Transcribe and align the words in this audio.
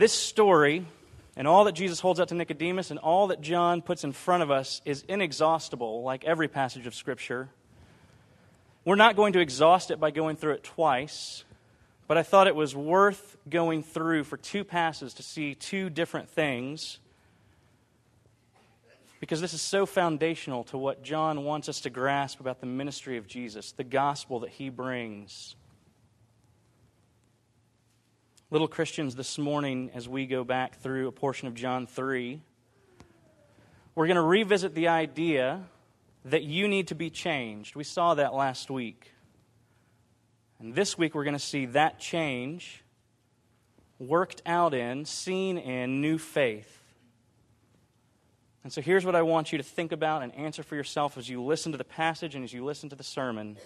This 0.00 0.14
story 0.14 0.86
and 1.36 1.46
all 1.46 1.64
that 1.64 1.72
Jesus 1.72 2.00
holds 2.00 2.20
out 2.20 2.28
to 2.28 2.34
Nicodemus 2.34 2.90
and 2.90 2.98
all 2.98 3.26
that 3.26 3.42
John 3.42 3.82
puts 3.82 4.02
in 4.02 4.12
front 4.12 4.42
of 4.42 4.50
us 4.50 4.80
is 4.86 5.04
inexhaustible, 5.06 6.02
like 6.02 6.24
every 6.24 6.48
passage 6.48 6.86
of 6.86 6.94
Scripture. 6.94 7.50
We're 8.86 8.96
not 8.96 9.14
going 9.14 9.34
to 9.34 9.40
exhaust 9.40 9.90
it 9.90 10.00
by 10.00 10.10
going 10.10 10.36
through 10.36 10.54
it 10.54 10.64
twice, 10.64 11.44
but 12.08 12.16
I 12.16 12.22
thought 12.22 12.46
it 12.46 12.56
was 12.56 12.74
worth 12.74 13.36
going 13.46 13.82
through 13.82 14.24
for 14.24 14.38
two 14.38 14.64
passes 14.64 15.12
to 15.12 15.22
see 15.22 15.54
two 15.54 15.90
different 15.90 16.30
things 16.30 16.98
because 19.20 19.42
this 19.42 19.52
is 19.52 19.60
so 19.60 19.84
foundational 19.84 20.64
to 20.64 20.78
what 20.78 21.02
John 21.02 21.44
wants 21.44 21.68
us 21.68 21.82
to 21.82 21.90
grasp 21.90 22.40
about 22.40 22.60
the 22.60 22.66
ministry 22.66 23.18
of 23.18 23.26
Jesus, 23.26 23.72
the 23.72 23.84
gospel 23.84 24.40
that 24.40 24.50
he 24.50 24.70
brings. 24.70 25.56
Little 28.52 28.66
Christians, 28.66 29.14
this 29.14 29.38
morning, 29.38 29.92
as 29.94 30.08
we 30.08 30.26
go 30.26 30.42
back 30.42 30.80
through 30.80 31.06
a 31.06 31.12
portion 31.12 31.46
of 31.46 31.54
John 31.54 31.86
3, 31.86 32.40
we're 33.94 34.06
going 34.08 34.16
to 34.16 34.22
revisit 34.22 34.74
the 34.74 34.88
idea 34.88 35.62
that 36.24 36.42
you 36.42 36.66
need 36.66 36.88
to 36.88 36.96
be 36.96 37.10
changed. 37.10 37.76
We 37.76 37.84
saw 37.84 38.14
that 38.14 38.34
last 38.34 38.68
week. 38.68 39.12
And 40.58 40.74
this 40.74 40.98
week, 40.98 41.14
we're 41.14 41.22
going 41.22 41.34
to 41.34 41.38
see 41.38 41.66
that 41.66 42.00
change 42.00 42.82
worked 44.00 44.42
out 44.44 44.74
in, 44.74 45.04
seen 45.04 45.56
in 45.56 46.00
new 46.00 46.18
faith. 46.18 46.82
And 48.64 48.72
so 48.72 48.80
here's 48.80 49.04
what 49.04 49.14
I 49.14 49.22
want 49.22 49.52
you 49.52 49.58
to 49.58 49.64
think 49.64 49.92
about 49.92 50.24
and 50.24 50.34
answer 50.34 50.64
for 50.64 50.74
yourself 50.74 51.16
as 51.16 51.28
you 51.28 51.40
listen 51.40 51.70
to 51.70 51.78
the 51.78 51.84
passage 51.84 52.34
and 52.34 52.42
as 52.42 52.52
you 52.52 52.64
listen 52.64 52.88
to 52.88 52.96
the 52.96 53.04
sermon. 53.04 53.58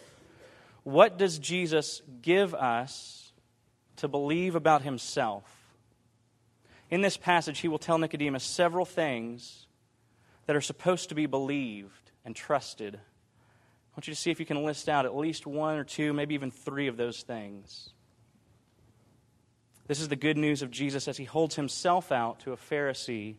What 0.83 1.17
does 1.17 1.39
Jesus 1.39 2.03
give 2.21 2.53
us 2.53 3.24
to 3.97 4.09
believe 4.09 4.55
about 4.55 4.83
himself? 4.83 5.45
In 6.91 7.01
this 7.01 7.17
passage, 7.17 7.61
he 7.61 7.69
will 7.69 7.79
tell 7.79 7.99
Nicodemus 7.99 8.45
several 8.45 8.85
things 8.85 9.67
that 10.47 10.57
are 10.57 10.61
supposed 10.61 11.09
to 11.09 11.15
be 11.15 11.27
believed 11.27 12.13
and 12.25 12.37
trusted. 12.37 12.95
I 12.97 13.97
want 13.97 14.09
you 14.09 14.15
to 14.15 14.21
see 14.21 14.31
if 14.31 14.41
you 14.41 14.47
can 14.47 14.65
list 14.65 14.89
out 14.89 15.07
at 15.07 15.17
least 15.17 15.47
one 15.47 15.77
or 15.77 15.85
two, 15.85 16.13
maybe 16.13 16.35
even 16.35 16.51
three 16.51 16.89
of 16.89 16.97
those 16.97 17.23
things. 17.23 17.91
This 19.87 20.01
is 20.01 20.09
the 20.09 20.17
good 20.17 20.37
news 20.37 20.63
of 20.63 20.71
Jesus 20.71 21.09
as 21.09 21.17
he 21.17 21.25
holds 21.25 21.57
himself 21.57 22.11
out 22.11 22.41
to 22.41 22.53
a 22.53 22.57
Pharisee 22.57 23.37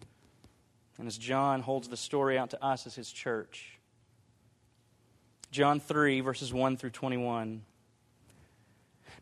and 0.98 1.08
as 1.08 1.18
John 1.18 1.62
holds 1.62 1.88
the 1.88 1.98
story 1.98 2.38
out 2.38 2.52
to 2.52 2.64
us 2.64 2.88
as 2.88 2.96
his 2.96 3.12
church. 3.12 3.80
John 5.52 5.80
3, 5.80 6.22
verses 6.22 6.54
1 6.54 6.78
through 6.78 6.92
21. 6.92 7.64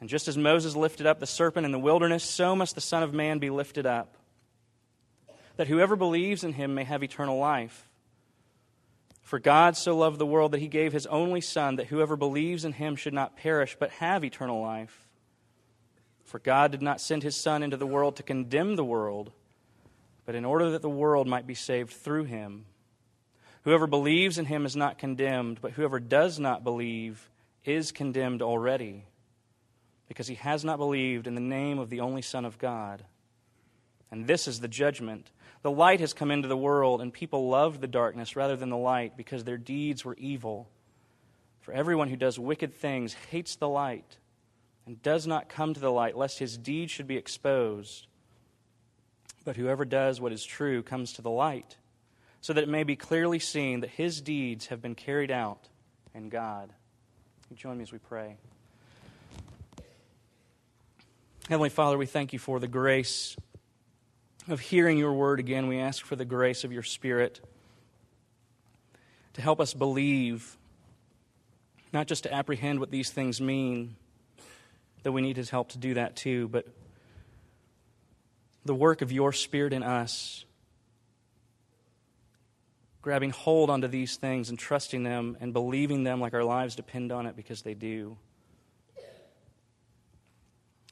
And 0.00 0.08
just 0.08 0.28
as 0.28 0.38
Moses 0.38 0.74
lifted 0.74 1.06
up 1.06 1.20
the 1.20 1.26
serpent 1.26 1.66
in 1.66 1.72
the 1.72 1.78
wilderness, 1.78 2.24
so 2.24 2.56
must 2.56 2.74
the 2.74 2.80
Son 2.80 3.02
of 3.02 3.12
Man 3.12 3.38
be 3.38 3.50
lifted 3.50 3.84
up, 3.84 4.16
that 5.56 5.68
whoever 5.68 5.94
believes 5.94 6.42
in 6.42 6.54
him 6.54 6.74
may 6.74 6.84
have 6.84 7.02
eternal 7.02 7.38
life. 7.38 7.86
For 9.20 9.38
God 9.38 9.76
so 9.76 9.96
loved 9.96 10.18
the 10.18 10.26
world 10.26 10.52
that 10.52 10.60
he 10.60 10.68
gave 10.68 10.92
his 10.92 11.06
only 11.06 11.40
Son, 11.40 11.76
that 11.76 11.88
whoever 11.88 12.16
believes 12.16 12.64
in 12.64 12.72
him 12.72 12.96
should 12.96 13.12
not 13.12 13.36
perish, 13.36 13.76
but 13.78 13.90
have 13.90 14.24
eternal 14.24 14.60
life. 14.60 15.06
For 16.24 16.38
God 16.38 16.70
did 16.70 16.82
not 16.82 17.00
send 17.00 17.22
his 17.22 17.36
Son 17.36 17.62
into 17.62 17.76
the 17.76 17.86
world 17.86 18.16
to 18.16 18.22
condemn 18.22 18.76
the 18.76 18.84
world, 18.84 19.32
but 20.24 20.34
in 20.34 20.44
order 20.44 20.70
that 20.70 20.82
the 20.82 20.88
world 20.88 21.26
might 21.26 21.46
be 21.46 21.54
saved 21.54 21.92
through 21.92 22.24
him. 22.24 22.64
Whoever 23.64 23.86
believes 23.86 24.38
in 24.38 24.46
him 24.46 24.64
is 24.64 24.74
not 24.74 24.96
condemned, 24.96 25.60
but 25.60 25.72
whoever 25.72 26.00
does 26.00 26.38
not 26.38 26.64
believe 26.64 27.28
is 27.64 27.92
condemned 27.92 28.40
already, 28.40 29.04
because 30.10 30.26
he 30.26 30.34
has 30.34 30.64
not 30.64 30.76
believed 30.76 31.28
in 31.28 31.36
the 31.36 31.40
name 31.40 31.78
of 31.78 31.88
the 31.88 32.00
only 32.00 32.20
Son 32.20 32.44
of 32.44 32.58
God. 32.58 33.04
And 34.10 34.26
this 34.26 34.48
is 34.48 34.58
the 34.58 34.66
judgment. 34.66 35.30
The 35.62 35.70
light 35.70 36.00
has 36.00 36.12
come 36.12 36.32
into 36.32 36.48
the 36.48 36.56
world, 36.56 37.00
and 37.00 37.12
people 37.12 37.48
loved 37.48 37.80
the 37.80 37.86
darkness 37.86 38.34
rather 38.34 38.56
than 38.56 38.70
the 38.70 38.76
light, 38.76 39.16
because 39.16 39.44
their 39.44 39.56
deeds 39.56 40.04
were 40.04 40.16
evil. 40.16 40.68
For 41.60 41.72
everyone 41.72 42.08
who 42.08 42.16
does 42.16 42.40
wicked 42.40 42.74
things 42.74 43.14
hates 43.30 43.54
the 43.54 43.68
light 43.68 44.18
and 44.84 45.00
does 45.00 45.28
not 45.28 45.48
come 45.48 45.74
to 45.74 45.80
the 45.80 45.92
light, 45.92 46.16
lest 46.16 46.40
his 46.40 46.58
deeds 46.58 46.90
should 46.90 47.06
be 47.06 47.16
exposed. 47.16 48.08
But 49.44 49.54
whoever 49.54 49.84
does 49.84 50.20
what 50.20 50.32
is 50.32 50.44
true 50.44 50.82
comes 50.82 51.12
to 51.12 51.22
the 51.22 51.30
light, 51.30 51.76
so 52.40 52.52
that 52.52 52.64
it 52.64 52.68
may 52.68 52.82
be 52.82 52.96
clearly 52.96 53.38
seen 53.38 53.78
that 53.82 53.90
his 53.90 54.20
deeds 54.20 54.66
have 54.66 54.82
been 54.82 54.96
carried 54.96 55.30
out 55.30 55.68
in 56.12 56.30
God. 56.30 56.72
You 57.48 57.54
join 57.54 57.76
me 57.76 57.84
as 57.84 57.92
we 57.92 57.98
pray. 57.98 58.38
Heavenly 61.48 61.70
Father, 61.70 61.98
we 61.98 62.06
thank 62.06 62.32
you 62.32 62.38
for 62.38 62.60
the 62.60 62.68
grace 62.68 63.36
of 64.46 64.60
hearing 64.60 64.98
your 64.98 65.12
word 65.12 65.40
again. 65.40 65.66
We 65.66 65.80
ask 65.80 66.04
for 66.04 66.14
the 66.14 66.24
grace 66.24 66.62
of 66.62 66.72
your 66.72 66.84
Spirit 66.84 67.40
to 69.32 69.42
help 69.42 69.60
us 69.60 69.74
believe, 69.74 70.56
not 71.92 72.06
just 72.06 72.22
to 72.22 72.32
apprehend 72.32 72.78
what 72.78 72.90
these 72.92 73.10
things 73.10 73.40
mean 73.40 73.96
that 75.02 75.10
we 75.10 75.22
need 75.22 75.36
His 75.36 75.50
help 75.50 75.70
to 75.70 75.78
do 75.78 75.94
that 75.94 76.14
too. 76.14 76.46
But 76.48 76.68
the 78.64 78.74
work 78.74 79.02
of 79.02 79.10
your 79.10 79.32
Spirit 79.32 79.72
in 79.72 79.82
us, 79.82 80.44
grabbing 83.02 83.30
hold 83.30 83.70
onto 83.70 83.88
these 83.88 84.16
things 84.16 84.50
and 84.50 84.58
trusting 84.58 85.02
them 85.02 85.36
and 85.40 85.52
believing 85.52 86.04
them 86.04 86.20
like 86.20 86.34
our 86.34 86.44
lives 86.44 86.76
depend 86.76 87.10
on 87.10 87.26
it 87.26 87.34
because 87.34 87.62
they 87.62 87.74
do. 87.74 88.16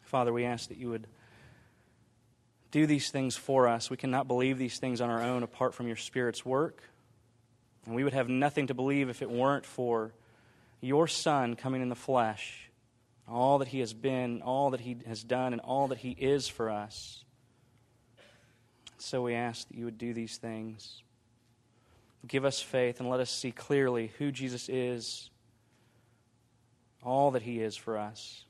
Father, 0.08 0.32
we 0.32 0.46
ask 0.46 0.70
that 0.70 0.78
you 0.78 0.88
would 0.88 1.06
do 2.70 2.86
these 2.86 3.10
things 3.10 3.36
for 3.36 3.68
us. 3.68 3.90
We 3.90 3.98
cannot 3.98 4.26
believe 4.26 4.56
these 4.56 4.78
things 4.78 5.02
on 5.02 5.10
our 5.10 5.22
own 5.22 5.42
apart 5.42 5.74
from 5.74 5.86
your 5.86 5.96
Spirit's 5.96 6.46
work. 6.46 6.82
And 7.84 7.94
we 7.94 8.04
would 8.04 8.14
have 8.14 8.30
nothing 8.30 8.68
to 8.68 8.74
believe 8.74 9.10
if 9.10 9.20
it 9.20 9.30
weren't 9.30 9.66
for 9.66 10.14
your 10.80 11.08
Son 11.08 11.56
coming 11.56 11.82
in 11.82 11.90
the 11.90 11.94
flesh 11.94 12.70
all 13.28 13.58
that 13.58 13.68
He 13.68 13.80
has 13.80 13.92
been, 13.92 14.40
all 14.40 14.70
that 14.70 14.80
He 14.80 14.96
has 15.06 15.22
done, 15.22 15.52
and 15.52 15.60
all 15.60 15.88
that 15.88 15.98
He 15.98 16.12
is 16.12 16.48
for 16.48 16.70
us. 16.70 17.22
So 18.96 19.20
we 19.20 19.34
ask 19.34 19.68
that 19.68 19.76
you 19.76 19.84
would 19.84 19.98
do 19.98 20.14
these 20.14 20.38
things. 20.38 21.02
Give 22.26 22.46
us 22.46 22.62
faith 22.62 23.00
and 23.00 23.10
let 23.10 23.20
us 23.20 23.30
see 23.30 23.52
clearly 23.52 24.12
who 24.18 24.32
Jesus 24.32 24.70
is, 24.70 25.28
all 27.02 27.32
that 27.32 27.42
He 27.42 27.60
is 27.60 27.76
for 27.76 27.98
us. 27.98 28.44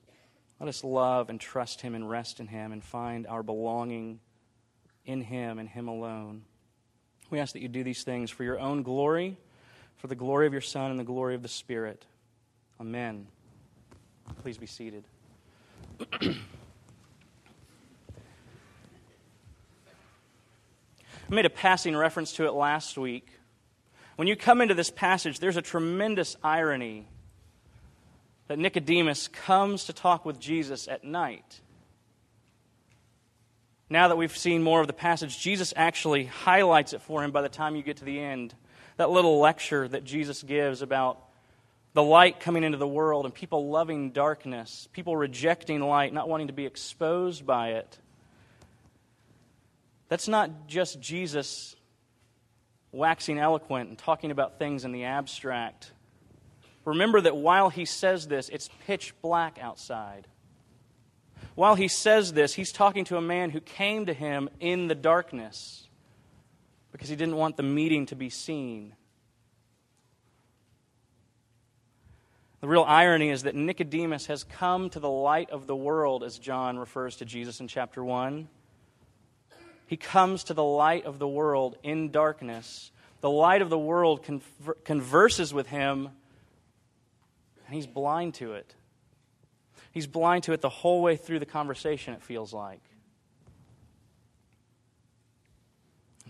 Let 0.60 0.68
us 0.68 0.82
love 0.82 1.30
and 1.30 1.40
trust 1.40 1.80
Him 1.80 1.94
and 1.94 2.08
rest 2.08 2.40
in 2.40 2.48
Him 2.48 2.72
and 2.72 2.82
find 2.82 3.26
our 3.26 3.42
belonging 3.42 4.20
in 5.04 5.22
Him 5.22 5.58
and 5.58 5.68
Him 5.68 5.88
alone. 5.88 6.42
We 7.30 7.38
ask 7.38 7.52
that 7.52 7.62
you 7.62 7.68
do 7.68 7.84
these 7.84 8.02
things 8.02 8.30
for 8.30 8.42
your 8.42 8.58
own 8.58 8.82
glory, 8.82 9.36
for 9.96 10.06
the 10.06 10.14
glory 10.14 10.46
of 10.46 10.52
your 10.52 10.62
Son, 10.62 10.90
and 10.90 10.98
the 10.98 11.04
glory 11.04 11.34
of 11.34 11.42
the 11.42 11.48
Spirit. 11.48 12.04
Amen. 12.80 13.26
Please 14.42 14.58
be 14.58 14.66
seated. 14.66 15.04
I 21.30 21.34
made 21.34 21.44
a 21.46 21.50
passing 21.50 21.94
reference 21.94 22.32
to 22.34 22.46
it 22.46 22.52
last 22.52 22.96
week. 22.96 23.28
When 24.16 24.26
you 24.26 24.34
come 24.34 24.60
into 24.60 24.74
this 24.74 24.90
passage, 24.90 25.38
there's 25.38 25.56
a 25.56 25.62
tremendous 25.62 26.36
irony 26.42 27.06
that 28.48 28.58
Nicodemus 28.58 29.28
comes 29.28 29.84
to 29.84 29.92
talk 29.92 30.24
with 30.24 30.40
Jesus 30.40 30.88
at 30.88 31.04
night. 31.04 31.60
Now 33.90 34.08
that 34.08 34.16
we've 34.16 34.36
seen 34.36 34.62
more 34.62 34.80
of 34.80 34.86
the 34.86 34.92
passage, 34.92 35.38
Jesus 35.38 35.72
actually 35.76 36.24
highlights 36.24 36.92
it 36.92 37.02
for 37.02 37.22
him 37.22 37.30
by 37.30 37.42
the 37.42 37.48
time 37.48 37.76
you 37.76 37.82
get 37.82 37.98
to 37.98 38.04
the 38.04 38.18
end. 38.18 38.54
That 38.96 39.10
little 39.10 39.38
lecture 39.38 39.86
that 39.88 40.04
Jesus 40.04 40.42
gives 40.42 40.82
about 40.82 41.20
the 41.94 42.02
light 42.02 42.40
coming 42.40 42.64
into 42.64 42.78
the 42.78 42.88
world 42.88 43.24
and 43.24 43.34
people 43.34 43.70
loving 43.70 44.10
darkness, 44.10 44.88
people 44.92 45.16
rejecting 45.16 45.80
light, 45.80 46.12
not 46.12 46.28
wanting 46.28 46.48
to 46.48 46.52
be 46.52 46.66
exposed 46.66 47.46
by 47.46 47.72
it. 47.72 47.98
That's 50.08 50.28
not 50.28 50.68
just 50.68 51.00
Jesus 51.00 51.76
waxing 52.92 53.38
eloquent 53.38 53.88
and 53.90 53.98
talking 53.98 54.30
about 54.30 54.58
things 54.58 54.84
in 54.84 54.92
the 54.92 55.04
abstract. 55.04 55.92
Remember 56.88 57.20
that 57.20 57.36
while 57.36 57.68
he 57.68 57.84
says 57.84 58.28
this, 58.28 58.48
it's 58.48 58.70
pitch 58.86 59.12
black 59.20 59.58
outside. 59.60 60.26
While 61.54 61.74
he 61.74 61.86
says 61.86 62.32
this, 62.32 62.54
he's 62.54 62.72
talking 62.72 63.04
to 63.06 63.18
a 63.18 63.20
man 63.20 63.50
who 63.50 63.60
came 63.60 64.06
to 64.06 64.14
him 64.14 64.48
in 64.58 64.88
the 64.88 64.94
darkness 64.94 65.86
because 66.90 67.10
he 67.10 67.16
didn't 67.16 67.36
want 67.36 67.58
the 67.58 67.62
meeting 67.62 68.06
to 68.06 68.16
be 68.16 68.30
seen. 68.30 68.94
The 72.60 72.68
real 72.68 72.84
irony 72.84 73.28
is 73.28 73.42
that 73.42 73.54
Nicodemus 73.54 74.26
has 74.26 74.42
come 74.42 74.88
to 74.90 74.98
the 74.98 75.10
light 75.10 75.50
of 75.50 75.66
the 75.66 75.76
world, 75.76 76.24
as 76.24 76.38
John 76.38 76.78
refers 76.78 77.16
to 77.16 77.26
Jesus 77.26 77.60
in 77.60 77.68
chapter 77.68 78.02
1. 78.02 78.48
He 79.86 79.98
comes 79.98 80.44
to 80.44 80.54
the 80.54 80.64
light 80.64 81.04
of 81.04 81.18
the 81.18 81.28
world 81.28 81.76
in 81.82 82.10
darkness. 82.10 82.92
The 83.20 83.30
light 83.30 83.60
of 83.60 83.68
the 83.68 83.78
world 83.78 84.24
conver- 84.24 84.82
converses 84.84 85.52
with 85.52 85.66
him 85.66 86.10
and 87.68 87.74
he's 87.74 87.86
blind 87.86 88.32
to 88.34 88.54
it. 88.54 88.74
He's 89.92 90.06
blind 90.06 90.44
to 90.44 90.54
it 90.54 90.62
the 90.62 90.70
whole 90.70 91.02
way 91.02 91.16
through 91.16 91.38
the 91.38 91.46
conversation, 91.46 92.14
it 92.14 92.22
feels 92.22 92.54
like. 92.54 92.80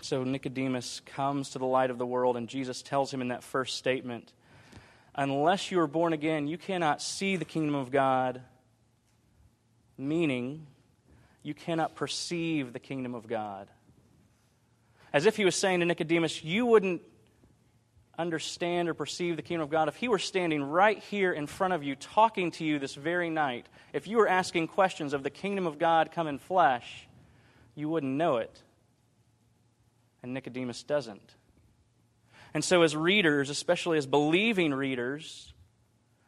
So 0.02 0.24
Nicodemus 0.24 1.00
comes 1.06 1.50
to 1.50 1.60
the 1.60 1.66
light 1.66 1.90
of 1.90 1.98
the 1.98 2.06
world, 2.06 2.36
and 2.36 2.48
Jesus 2.48 2.82
tells 2.82 3.14
him 3.14 3.20
in 3.20 3.28
that 3.28 3.44
first 3.44 3.76
statement 3.76 4.32
Unless 5.14 5.70
you 5.70 5.80
are 5.80 5.86
born 5.86 6.12
again, 6.12 6.48
you 6.48 6.58
cannot 6.58 7.02
see 7.02 7.36
the 7.36 7.44
kingdom 7.44 7.74
of 7.74 7.90
God, 7.90 8.40
meaning 9.96 10.66
you 11.42 11.54
cannot 11.54 11.94
perceive 11.94 12.72
the 12.72 12.78
kingdom 12.78 13.14
of 13.14 13.28
God. 13.28 13.68
As 15.12 15.26
if 15.26 15.36
he 15.36 15.44
was 15.44 15.54
saying 15.54 15.80
to 15.80 15.86
Nicodemus, 15.86 16.42
You 16.42 16.66
wouldn't 16.66 17.02
understand 18.18 18.88
or 18.88 18.94
perceive 18.94 19.36
the 19.36 19.42
kingdom 19.42 19.62
of 19.62 19.70
God, 19.70 19.88
if 19.88 19.96
He 19.96 20.08
were 20.08 20.18
standing 20.18 20.62
right 20.62 20.98
here 20.98 21.32
in 21.32 21.46
front 21.46 21.72
of 21.72 21.84
you, 21.84 21.94
talking 21.94 22.50
to 22.52 22.64
you 22.64 22.78
this 22.78 22.94
very 22.94 23.30
night, 23.30 23.66
if 23.92 24.08
you 24.08 24.18
were 24.18 24.28
asking 24.28 24.68
questions 24.68 25.12
of 25.12 25.22
the 25.22 25.30
kingdom 25.30 25.66
of 25.66 25.78
God 25.78 26.10
come 26.10 26.26
in 26.26 26.38
flesh, 26.38 27.06
you 27.74 27.88
wouldn't 27.88 28.12
know 28.12 28.38
it. 28.38 28.62
And 30.22 30.34
Nicodemus 30.34 30.82
doesn't. 30.82 31.36
And 32.52 32.64
so, 32.64 32.82
as 32.82 32.96
readers, 32.96 33.50
especially 33.50 33.98
as 33.98 34.06
believing 34.06 34.74
readers, 34.74 35.52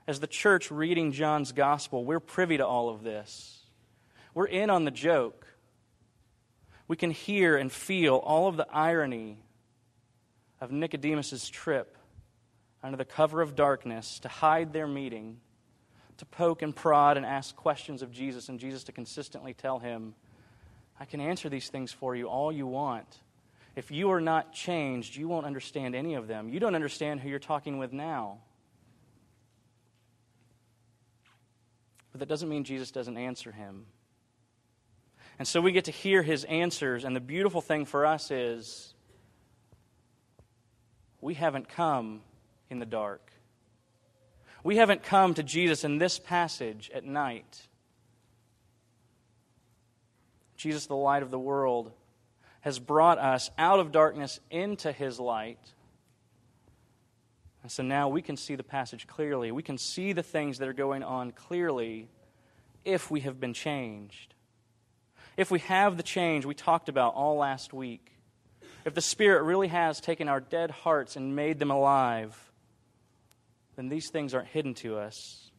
as 0.06 0.20
the 0.20 0.26
church 0.26 0.70
reading 0.70 1.12
John's 1.12 1.52
gospel, 1.52 2.04
we're 2.04 2.20
privy 2.20 2.58
to 2.58 2.66
all 2.66 2.88
of 2.88 3.02
this. 3.02 3.58
We're 4.32 4.46
in 4.46 4.70
on 4.70 4.84
the 4.84 4.90
joke. 4.90 5.46
We 6.86 6.96
can 6.96 7.10
hear 7.10 7.56
and 7.56 7.70
feel 7.70 8.16
all 8.16 8.46
of 8.48 8.56
the 8.56 8.66
irony 8.70 9.42
of 10.60 10.70
Nicodemus's 10.70 11.48
trip 11.48 11.96
under 12.82 12.96
the 12.96 13.04
cover 13.04 13.40
of 13.40 13.54
darkness 13.56 14.18
to 14.20 14.28
hide 14.28 14.72
their 14.72 14.86
meeting, 14.86 15.38
to 16.18 16.26
poke 16.26 16.62
and 16.62 16.74
prod 16.74 17.16
and 17.16 17.24
ask 17.24 17.56
questions 17.56 18.02
of 18.02 18.10
Jesus, 18.10 18.48
and 18.48 18.58
Jesus 18.58 18.84
to 18.84 18.92
consistently 18.92 19.54
tell 19.54 19.78
him, 19.78 20.14
I 20.98 21.04
can 21.06 21.20
answer 21.20 21.48
these 21.48 21.68
things 21.68 21.92
for 21.92 22.14
you 22.14 22.26
all 22.26 22.52
you 22.52 22.66
want. 22.66 23.20
If 23.76 23.90
you 23.90 24.10
are 24.10 24.20
not 24.20 24.52
changed, 24.52 25.16
you 25.16 25.28
won't 25.28 25.46
understand 25.46 25.94
any 25.94 26.14
of 26.14 26.26
them. 26.26 26.48
You 26.48 26.60
don't 26.60 26.74
understand 26.74 27.20
who 27.20 27.28
you're 27.28 27.38
talking 27.38 27.78
with 27.78 27.92
now. 27.92 28.38
But 32.12 32.18
that 32.18 32.28
doesn't 32.28 32.48
mean 32.48 32.64
Jesus 32.64 32.90
doesn't 32.90 33.16
answer 33.16 33.52
him. 33.52 33.86
And 35.38 35.48
so 35.48 35.60
we 35.62 35.72
get 35.72 35.86
to 35.86 35.90
hear 35.90 36.22
his 36.22 36.44
answers, 36.44 37.04
and 37.04 37.16
the 37.16 37.20
beautiful 37.20 37.62
thing 37.62 37.86
for 37.86 38.04
us 38.04 38.30
is 38.30 38.92
we 41.20 41.34
haven't 41.34 41.68
come 41.68 42.22
in 42.68 42.78
the 42.78 42.86
dark. 42.86 43.32
We 44.62 44.76
haven't 44.76 45.02
come 45.02 45.34
to 45.34 45.42
Jesus 45.42 45.84
in 45.84 45.98
this 45.98 46.18
passage 46.18 46.90
at 46.94 47.04
night. 47.04 47.66
Jesus, 50.56 50.86
the 50.86 50.96
light 50.96 51.22
of 51.22 51.30
the 51.30 51.38
world, 51.38 51.92
has 52.60 52.78
brought 52.78 53.18
us 53.18 53.50
out 53.56 53.80
of 53.80 53.92
darkness 53.92 54.38
into 54.50 54.92
his 54.92 55.18
light. 55.18 55.58
And 57.62 57.72
so 57.72 57.82
now 57.82 58.08
we 58.08 58.20
can 58.22 58.36
see 58.36 58.54
the 58.54 58.62
passage 58.62 59.06
clearly. 59.06 59.50
We 59.50 59.62
can 59.62 59.78
see 59.78 60.12
the 60.12 60.22
things 60.22 60.58
that 60.58 60.68
are 60.68 60.74
going 60.74 61.02
on 61.02 61.32
clearly 61.32 62.08
if 62.84 63.10
we 63.10 63.20
have 63.20 63.40
been 63.40 63.54
changed. 63.54 64.34
If 65.36 65.50
we 65.50 65.60
have 65.60 65.96
the 65.96 66.02
change 66.02 66.44
we 66.44 66.54
talked 66.54 66.88
about 66.88 67.14
all 67.14 67.36
last 67.36 67.72
week, 67.72 68.12
if 68.84 68.94
the 68.94 69.00
Spirit 69.00 69.42
really 69.42 69.68
has 69.68 70.00
taken 70.00 70.28
our 70.28 70.40
dead 70.40 70.70
hearts 70.70 71.16
and 71.16 71.36
made 71.36 71.58
them 71.58 71.70
alive, 71.70 72.50
then 73.76 73.88
these 73.88 74.10
things 74.10 74.34
aren't 74.34 74.48
hidden 74.48 74.74
to 74.74 74.98
us. 74.98 75.50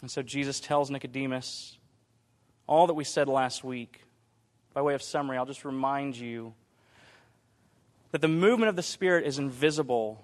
And 0.00 0.10
so 0.10 0.22
Jesus 0.22 0.60
tells 0.60 0.90
Nicodemus 0.90 1.78
all 2.66 2.86
that 2.86 2.94
we 2.94 3.04
said 3.04 3.28
last 3.28 3.64
week. 3.64 4.02
By 4.74 4.82
way 4.82 4.94
of 4.94 5.02
summary, 5.02 5.38
I'll 5.38 5.46
just 5.46 5.64
remind 5.64 6.16
you 6.16 6.52
that 8.10 8.20
the 8.20 8.28
movement 8.28 8.68
of 8.68 8.76
the 8.76 8.82
Spirit 8.82 9.26
is 9.26 9.38
invisible. 9.38 10.22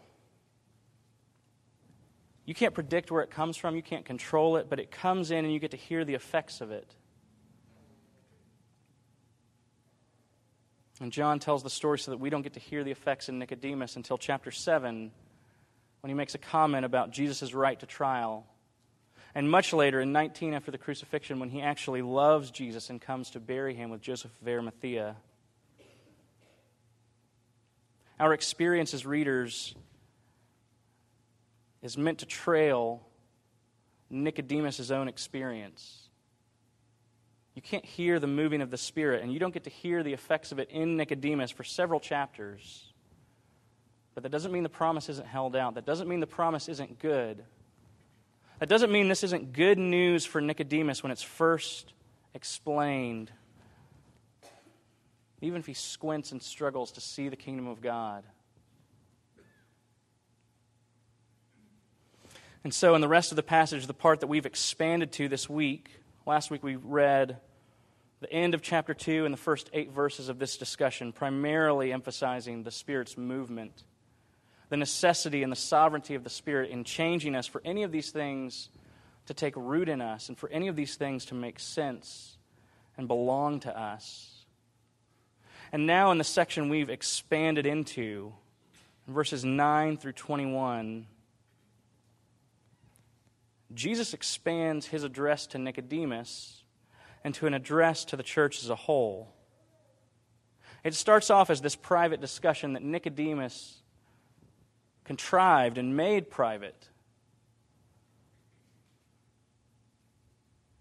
You 2.44 2.54
can't 2.54 2.74
predict 2.74 3.10
where 3.10 3.22
it 3.22 3.30
comes 3.30 3.56
from, 3.56 3.76
you 3.76 3.82
can't 3.82 4.04
control 4.04 4.56
it, 4.56 4.68
but 4.68 4.78
it 4.78 4.90
comes 4.90 5.30
in 5.30 5.44
and 5.44 5.52
you 5.52 5.58
get 5.58 5.70
to 5.70 5.76
hear 5.76 6.04
the 6.04 6.14
effects 6.14 6.60
of 6.60 6.70
it. 6.70 6.94
And 11.02 11.10
John 11.10 11.40
tells 11.40 11.64
the 11.64 11.70
story 11.70 11.98
so 11.98 12.12
that 12.12 12.18
we 12.18 12.30
don't 12.30 12.42
get 12.42 12.52
to 12.52 12.60
hear 12.60 12.84
the 12.84 12.92
effects 12.92 13.28
in 13.28 13.40
Nicodemus 13.40 13.96
until 13.96 14.16
chapter 14.16 14.52
7 14.52 15.10
when 16.00 16.08
he 16.08 16.14
makes 16.14 16.36
a 16.36 16.38
comment 16.38 16.84
about 16.84 17.10
Jesus' 17.10 17.52
right 17.52 17.78
to 17.80 17.86
trial. 17.86 18.46
And 19.34 19.50
much 19.50 19.72
later, 19.72 20.00
in 20.00 20.12
19 20.12 20.54
after 20.54 20.70
the 20.70 20.78
crucifixion, 20.78 21.40
when 21.40 21.50
he 21.50 21.60
actually 21.60 22.02
loves 22.02 22.52
Jesus 22.52 22.88
and 22.88 23.00
comes 23.00 23.30
to 23.30 23.40
bury 23.40 23.74
him 23.74 23.90
with 23.90 24.00
Joseph 24.00 24.30
of 24.40 24.46
Arimathea. 24.46 25.16
Our 28.20 28.32
experience 28.32 28.94
as 28.94 29.04
readers 29.04 29.74
is 31.82 31.98
meant 31.98 32.20
to 32.20 32.26
trail 32.26 33.02
Nicodemus' 34.08 34.92
own 34.92 35.08
experience. 35.08 36.01
You 37.54 37.62
can't 37.62 37.84
hear 37.84 38.18
the 38.18 38.26
moving 38.26 38.62
of 38.62 38.70
the 38.70 38.78
Spirit, 38.78 39.22
and 39.22 39.32
you 39.32 39.38
don't 39.38 39.52
get 39.52 39.64
to 39.64 39.70
hear 39.70 40.02
the 40.02 40.12
effects 40.12 40.52
of 40.52 40.58
it 40.58 40.70
in 40.70 40.96
Nicodemus 40.96 41.50
for 41.50 41.64
several 41.64 42.00
chapters. 42.00 42.92
But 44.14 44.22
that 44.22 44.30
doesn't 44.30 44.52
mean 44.52 44.62
the 44.62 44.68
promise 44.68 45.08
isn't 45.08 45.26
held 45.26 45.56
out. 45.56 45.74
That 45.74 45.86
doesn't 45.86 46.08
mean 46.08 46.20
the 46.20 46.26
promise 46.26 46.68
isn't 46.68 46.98
good. 46.98 47.44
That 48.58 48.68
doesn't 48.68 48.92
mean 48.92 49.08
this 49.08 49.24
isn't 49.24 49.52
good 49.52 49.78
news 49.78 50.24
for 50.24 50.40
Nicodemus 50.40 51.02
when 51.02 51.12
it's 51.12 51.22
first 51.22 51.92
explained. 52.34 53.30
Even 55.40 55.60
if 55.60 55.66
he 55.66 55.74
squints 55.74 56.32
and 56.32 56.42
struggles 56.42 56.92
to 56.92 57.00
see 57.00 57.28
the 57.28 57.36
kingdom 57.36 57.66
of 57.66 57.80
God. 57.80 58.24
And 62.64 62.72
so, 62.72 62.94
in 62.94 63.00
the 63.00 63.08
rest 63.08 63.32
of 63.32 63.36
the 63.36 63.42
passage, 63.42 63.86
the 63.86 63.94
part 63.94 64.20
that 64.20 64.28
we've 64.28 64.46
expanded 64.46 65.10
to 65.12 65.28
this 65.28 65.50
week, 65.50 66.01
Last 66.24 66.52
week 66.52 66.62
we 66.62 66.76
read 66.76 67.38
the 68.20 68.32
end 68.32 68.54
of 68.54 68.62
chapter 68.62 68.94
2 68.94 69.24
and 69.24 69.34
the 69.34 69.38
first 69.38 69.68
eight 69.72 69.90
verses 69.90 70.28
of 70.28 70.38
this 70.38 70.56
discussion, 70.56 71.12
primarily 71.12 71.92
emphasizing 71.92 72.62
the 72.62 72.70
Spirit's 72.70 73.18
movement, 73.18 73.82
the 74.68 74.76
necessity 74.76 75.42
and 75.42 75.50
the 75.50 75.56
sovereignty 75.56 76.14
of 76.14 76.22
the 76.22 76.30
Spirit 76.30 76.70
in 76.70 76.84
changing 76.84 77.34
us 77.34 77.48
for 77.48 77.60
any 77.64 77.82
of 77.82 77.90
these 77.90 78.12
things 78.12 78.68
to 79.26 79.34
take 79.34 79.56
root 79.56 79.88
in 79.88 80.00
us 80.00 80.28
and 80.28 80.38
for 80.38 80.48
any 80.50 80.68
of 80.68 80.76
these 80.76 80.94
things 80.94 81.24
to 81.24 81.34
make 81.34 81.58
sense 81.58 82.36
and 82.96 83.08
belong 83.08 83.58
to 83.58 83.76
us. 83.76 84.44
And 85.72 85.88
now, 85.88 86.12
in 86.12 86.18
the 86.18 86.24
section 86.24 86.68
we've 86.68 86.90
expanded 86.90 87.66
into, 87.66 88.32
verses 89.08 89.44
9 89.44 89.96
through 89.96 90.12
21, 90.12 91.08
Jesus 93.74 94.14
expands 94.14 94.86
his 94.86 95.04
address 95.04 95.46
to 95.48 95.58
Nicodemus 95.58 96.62
into 97.24 97.46
an 97.46 97.54
address 97.54 98.04
to 98.06 98.16
the 98.16 98.22
church 98.22 98.62
as 98.62 98.70
a 98.70 98.74
whole. 98.74 99.32
It 100.84 100.94
starts 100.94 101.30
off 101.30 101.50
as 101.50 101.60
this 101.60 101.76
private 101.76 102.20
discussion 102.20 102.72
that 102.72 102.82
Nicodemus 102.82 103.80
contrived 105.04 105.78
and 105.78 105.96
made 105.96 106.30
private. 106.30 106.88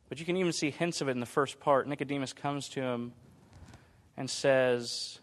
But 0.10 0.20
you 0.20 0.26
can 0.26 0.38
even 0.38 0.52
see 0.52 0.72
hints 0.72 1.02
of 1.02 1.08
it 1.08 1.12
in 1.12 1.20
the 1.20 1.26
first 1.26 1.60
part. 1.60 1.88
Nicodemus 1.88 2.34
comes 2.34 2.68
to 2.70 2.82
him 2.82 3.14
and 4.18 4.30
says, 4.30 5.20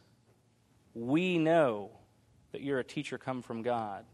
We 0.94 1.38
know 1.38 1.90
that 2.52 2.62
you're 2.62 2.78
a 2.78 2.84
teacher 2.84 3.18
come 3.18 3.42
from 3.42 3.62
God. 3.62 4.04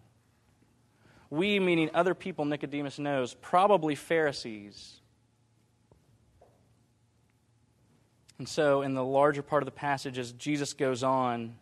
We, 1.31 1.59
meaning 1.59 1.90
other 1.95 2.14
people 2.14 2.45
Nicodemus 2.45 2.99
knows, 2.99 3.35
probably 3.35 3.95
Pharisees. 3.95 5.00
And 8.38 8.49
so, 8.49 8.83
in 8.83 8.95
the 8.95 9.04
larger 9.04 9.43
part 9.43 9.62
of 9.62 9.66
the 9.66 9.73
passage, 9.73 10.19
as 10.19 10.33
Jesus 10.33 10.73
goes 10.73 11.02
on, 11.02 11.54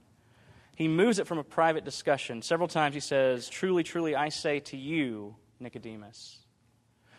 he 0.74 0.88
moves 0.88 1.18
it 1.18 1.26
from 1.26 1.38
a 1.38 1.44
private 1.44 1.84
discussion. 1.84 2.42
Several 2.42 2.68
times 2.68 2.94
he 2.94 3.00
says, 3.00 3.48
Truly, 3.48 3.82
truly, 3.82 4.16
I 4.16 4.30
say 4.30 4.60
to 4.60 4.76
you, 4.76 5.36
Nicodemus. 5.60 6.38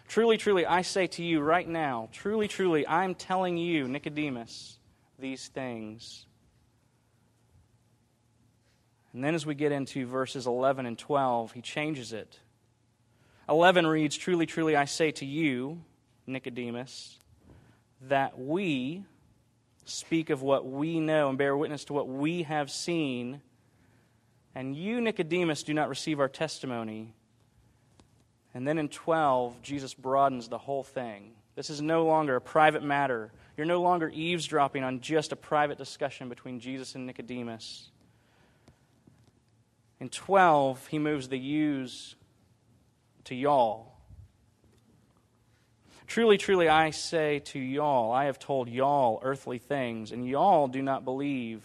Truly, 0.07 0.37
truly, 0.37 0.65
I 0.65 0.81
say 0.81 1.07
to 1.07 1.23
you 1.23 1.39
right 1.39 1.67
now, 1.67 2.09
truly, 2.11 2.47
truly, 2.47 2.87
I'm 2.87 3.15
telling 3.15 3.57
you, 3.57 3.87
Nicodemus, 3.87 4.77
these 5.17 5.47
things. 5.47 6.25
And 9.13 9.23
then 9.23 9.35
as 9.35 9.45
we 9.45 9.53
get 9.53 9.71
into 9.71 10.07
verses 10.07 10.47
11 10.47 10.85
and 10.85 10.97
12, 10.97 11.51
he 11.51 11.61
changes 11.61 12.13
it. 12.13 12.39
11 13.47 13.85
reads, 13.85 14.17
Truly, 14.17 14.45
truly, 14.45 14.75
I 14.75 14.85
say 14.85 15.11
to 15.11 15.25
you, 15.25 15.81
Nicodemus, 16.25 17.19
that 18.01 18.39
we, 18.39 19.05
speak 19.85 20.29
of 20.29 20.41
what 20.41 20.65
we 20.65 20.99
know 20.99 21.29
and 21.29 21.37
bear 21.37 21.55
witness 21.55 21.85
to 21.85 21.93
what 21.93 22.07
we 22.07 22.43
have 22.43 22.71
seen. 22.71 23.41
And 24.55 24.75
you, 24.75 25.01
Nicodemus, 25.01 25.63
do 25.63 25.73
not 25.73 25.89
receive 25.89 26.19
our 26.19 26.29
testimony. 26.29 27.13
And 28.53 28.67
then 28.67 28.77
in 28.77 28.89
12, 28.89 29.61
Jesus 29.61 29.93
broadens 29.93 30.47
the 30.47 30.57
whole 30.57 30.83
thing. 30.83 31.33
This 31.55 31.69
is 31.69 31.81
no 31.81 32.05
longer 32.05 32.35
a 32.35 32.41
private 32.41 32.83
matter. 32.83 33.31
You're 33.57 33.67
no 33.67 33.81
longer 33.81 34.09
eavesdropping 34.13 34.83
on 34.83 35.01
just 35.01 35.31
a 35.31 35.35
private 35.35 35.77
discussion 35.77 36.29
between 36.29 36.59
Jesus 36.59 36.95
and 36.95 37.05
Nicodemus. 37.05 37.91
In 39.99 40.09
12, 40.09 40.87
he 40.87 40.99
moves 40.99 41.29
the 41.29 41.37
yous 41.37 42.15
to 43.25 43.35
y'all. 43.35 43.93
Truly, 46.07 46.37
truly, 46.37 46.67
I 46.69 46.91
say 46.91 47.39
to 47.39 47.59
y'all, 47.59 48.11
I 48.11 48.25
have 48.25 48.37
told 48.37 48.69
y'all 48.69 49.19
earthly 49.23 49.57
things, 49.57 50.11
and 50.11 50.27
y'all 50.27 50.67
do 50.67 50.81
not 50.81 51.05
believe. 51.05 51.63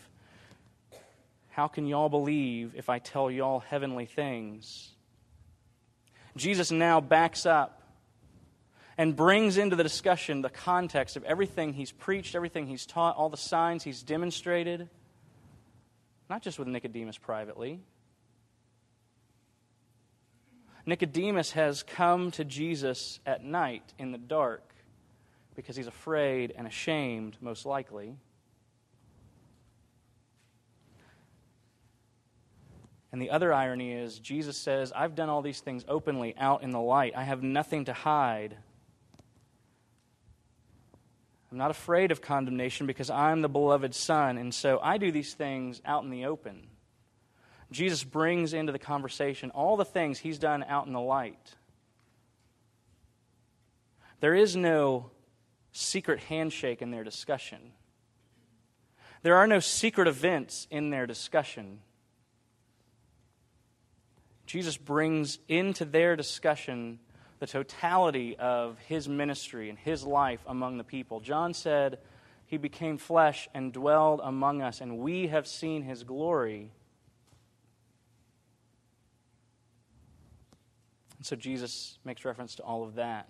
How 1.50 1.68
can 1.68 1.86
y'all 1.86 2.08
believe 2.08 2.74
if 2.76 2.88
I 2.88 2.98
tell 2.98 3.30
y'all 3.30 3.60
heavenly 3.60 4.06
things? 4.06 4.94
Jesus 6.36 6.70
now 6.70 7.00
backs 7.00 7.44
up 7.44 7.82
and 8.96 9.14
brings 9.14 9.58
into 9.58 9.76
the 9.76 9.82
discussion 9.82 10.40
the 10.40 10.50
context 10.50 11.16
of 11.16 11.24
everything 11.24 11.72
he's 11.72 11.92
preached, 11.92 12.34
everything 12.34 12.66
he's 12.66 12.86
taught, 12.86 13.16
all 13.16 13.28
the 13.28 13.36
signs 13.36 13.82
he's 13.82 14.02
demonstrated, 14.02 14.88
not 16.30 16.42
just 16.42 16.58
with 16.58 16.68
Nicodemus 16.68 17.18
privately, 17.18 17.80
Nicodemus 20.88 21.52
has 21.52 21.82
come 21.82 22.30
to 22.30 22.46
Jesus 22.46 23.20
at 23.26 23.44
night 23.44 23.92
in 23.98 24.10
the 24.10 24.16
dark 24.16 24.74
because 25.54 25.76
he's 25.76 25.86
afraid 25.86 26.54
and 26.56 26.66
ashamed, 26.66 27.36
most 27.42 27.66
likely. 27.66 28.16
And 33.12 33.20
the 33.20 33.28
other 33.28 33.52
irony 33.52 33.92
is, 33.92 34.18
Jesus 34.18 34.56
says, 34.56 34.90
I've 34.96 35.14
done 35.14 35.28
all 35.28 35.42
these 35.42 35.60
things 35.60 35.84
openly 35.86 36.34
out 36.38 36.62
in 36.62 36.70
the 36.70 36.80
light. 36.80 37.12
I 37.14 37.24
have 37.24 37.42
nothing 37.42 37.84
to 37.84 37.92
hide. 37.92 38.56
I'm 41.52 41.58
not 41.58 41.70
afraid 41.70 42.12
of 42.12 42.22
condemnation 42.22 42.86
because 42.86 43.10
I'm 43.10 43.42
the 43.42 43.48
beloved 43.50 43.94
Son, 43.94 44.38
and 44.38 44.54
so 44.54 44.80
I 44.82 44.96
do 44.96 45.12
these 45.12 45.34
things 45.34 45.82
out 45.84 46.02
in 46.02 46.08
the 46.08 46.24
open. 46.24 46.66
Jesus 47.70 48.02
brings 48.02 48.54
into 48.54 48.72
the 48.72 48.78
conversation 48.78 49.50
all 49.50 49.76
the 49.76 49.84
things 49.84 50.18
he's 50.18 50.38
done 50.38 50.64
out 50.64 50.86
in 50.86 50.92
the 50.92 51.00
light. 51.00 51.54
There 54.20 54.34
is 54.34 54.56
no 54.56 55.10
secret 55.72 56.20
handshake 56.20 56.82
in 56.82 56.90
their 56.90 57.04
discussion. 57.04 57.58
There 59.22 59.36
are 59.36 59.46
no 59.46 59.60
secret 59.60 60.08
events 60.08 60.66
in 60.70 60.90
their 60.90 61.06
discussion. 61.06 61.80
Jesus 64.46 64.76
brings 64.76 65.38
into 65.48 65.84
their 65.84 66.16
discussion 66.16 67.00
the 67.38 67.46
totality 67.46 68.36
of 68.36 68.78
his 68.86 69.08
ministry 69.08 69.68
and 69.68 69.78
his 69.78 70.04
life 70.04 70.40
among 70.46 70.78
the 70.78 70.84
people. 70.84 71.20
John 71.20 71.52
said, 71.52 71.98
He 72.46 72.56
became 72.56 72.96
flesh 72.96 73.48
and 73.54 73.72
dwelled 73.72 74.20
among 74.24 74.62
us, 74.62 74.80
and 74.80 74.98
we 74.98 75.28
have 75.28 75.46
seen 75.46 75.82
his 75.82 76.02
glory 76.02 76.72
And 81.18 81.26
so 81.26 81.36
Jesus 81.36 81.98
makes 82.04 82.24
reference 82.24 82.54
to 82.56 82.62
all 82.62 82.84
of 82.84 82.94
that. 82.94 83.28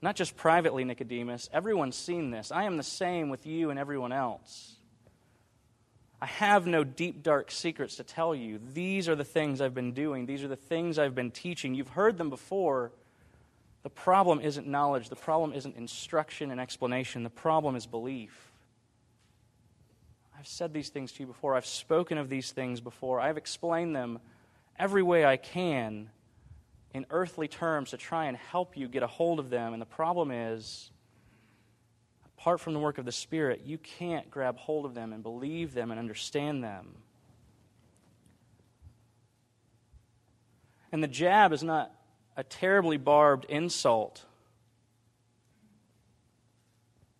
Not 0.00 0.16
just 0.16 0.36
privately, 0.36 0.84
Nicodemus. 0.84 1.48
Everyone's 1.52 1.96
seen 1.96 2.30
this. 2.30 2.52
I 2.52 2.64
am 2.64 2.76
the 2.76 2.82
same 2.82 3.28
with 3.28 3.46
you 3.46 3.70
and 3.70 3.78
everyone 3.78 4.12
else. 4.12 4.76
I 6.20 6.26
have 6.26 6.66
no 6.66 6.84
deep, 6.84 7.22
dark 7.22 7.50
secrets 7.50 7.96
to 7.96 8.04
tell 8.04 8.34
you. 8.34 8.60
These 8.72 9.08
are 9.08 9.14
the 9.14 9.24
things 9.24 9.60
I've 9.60 9.74
been 9.74 9.92
doing, 9.92 10.26
these 10.26 10.42
are 10.42 10.48
the 10.48 10.56
things 10.56 10.98
I've 10.98 11.14
been 11.14 11.30
teaching. 11.30 11.74
You've 11.74 11.88
heard 11.88 12.16
them 12.16 12.30
before. 12.30 12.92
The 13.82 13.90
problem 13.90 14.40
isn't 14.40 14.66
knowledge, 14.66 15.10
the 15.10 15.16
problem 15.16 15.52
isn't 15.52 15.76
instruction 15.76 16.50
and 16.50 16.58
explanation, 16.58 17.22
the 17.22 17.28
problem 17.28 17.76
is 17.76 17.84
belief. 17.84 18.52
I've 20.38 20.46
said 20.46 20.72
these 20.72 20.88
things 20.88 21.12
to 21.12 21.20
you 21.20 21.26
before, 21.26 21.54
I've 21.54 21.66
spoken 21.66 22.16
of 22.16 22.30
these 22.30 22.52
things 22.52 22.80
before, 22.80 23.20
I've 23.20 23.36
explained 23.36 23.94
them 23.94 24.20
every 24.78 25.02
way 25.02 25.26
I 25.26 25.36
can 25.36 26.08
in 26.94 27.04
earthly 27.10 27.48
terms 27.48 27.90
to 27.90 27.96
try 27.96 28.26
and 28.26 28.36
help 28.36 28.76
you 28.76 28.88
get 28.88 29.02
a 29.02 29.06
hold 29.08 29.40
of 29.40 29.50
them. 29.50 29.72
And 29.72 29.82
the 29.82 29.86
problem 29.86 30.30
is, 30.30 30.90
apart 32.38 32.60
from 32.60 32.72
the 32.72 32.78
work 32.78 32.98
of 32.98 33.04
the 33.04 33.12
Spirit, 33.12 33.62
you 33.66 33.78
can't 33.78 34.30
grab 34.30 34.56
hold 34.56 34.86
of 34.86 34.94
them 34.94 35.12
and 35.12 35.22
believe 35.22 35.74
them 35.74 35.90
and 35.90 35.98
understand 35.98 36.62
them. 36.62 36.94
And 40.92 41.02
the 41.02 41.08
jab 41.08 41.52
is 41.52 41.64
not 41.64 41.90
a 42.36 42.44
terribly 42.44 42.96
barbed 42.96 43.46
insult. 43.46 44.24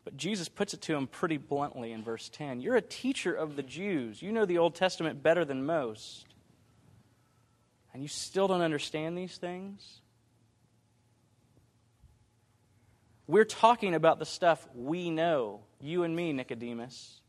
But 0.05 0.17
Jesus 0.17 0.49
puts 0.49 0.75
it 0.75 0.83
to 0.83 0.95
him 0.95 1.09
pretty 1.09 1.39
bluntly 1.39 1.91
in 1.91 2.05
verse 2.05 2.29
10. 2.29 2.61
You're 2.61 2.77
a 2.77 2.83
teacher 2.83 3.35
of 3.35 3.57
the 3.57 3.63
Jews. 3.65 4.23
You 4.23 4.31
know 4.31 4.45
the 4.45 4.59
Old 4.59 4.77
Testament 4.77 5.23
better 5.23 5.45
than 5.45 5.67
most 5.67 6.34
and 7.95 8.03
you 8.03 8.09
still 8.09 8.49
don't 8.49 8.61
understand 8.61 9.17
these 9.17 9.39
things? 9.39 10.01
We're 13.27 13.45
talking 13.45 13.95
about 13.95 14.19
the 14.19 14.27
stuff 14.27 14.69
we 14.75 15.09
know, 15.09 15.61
you 15.81 16.03
and 16.03 16.15
me, 16.15 16.35
Nicodemus. 16.35 17.21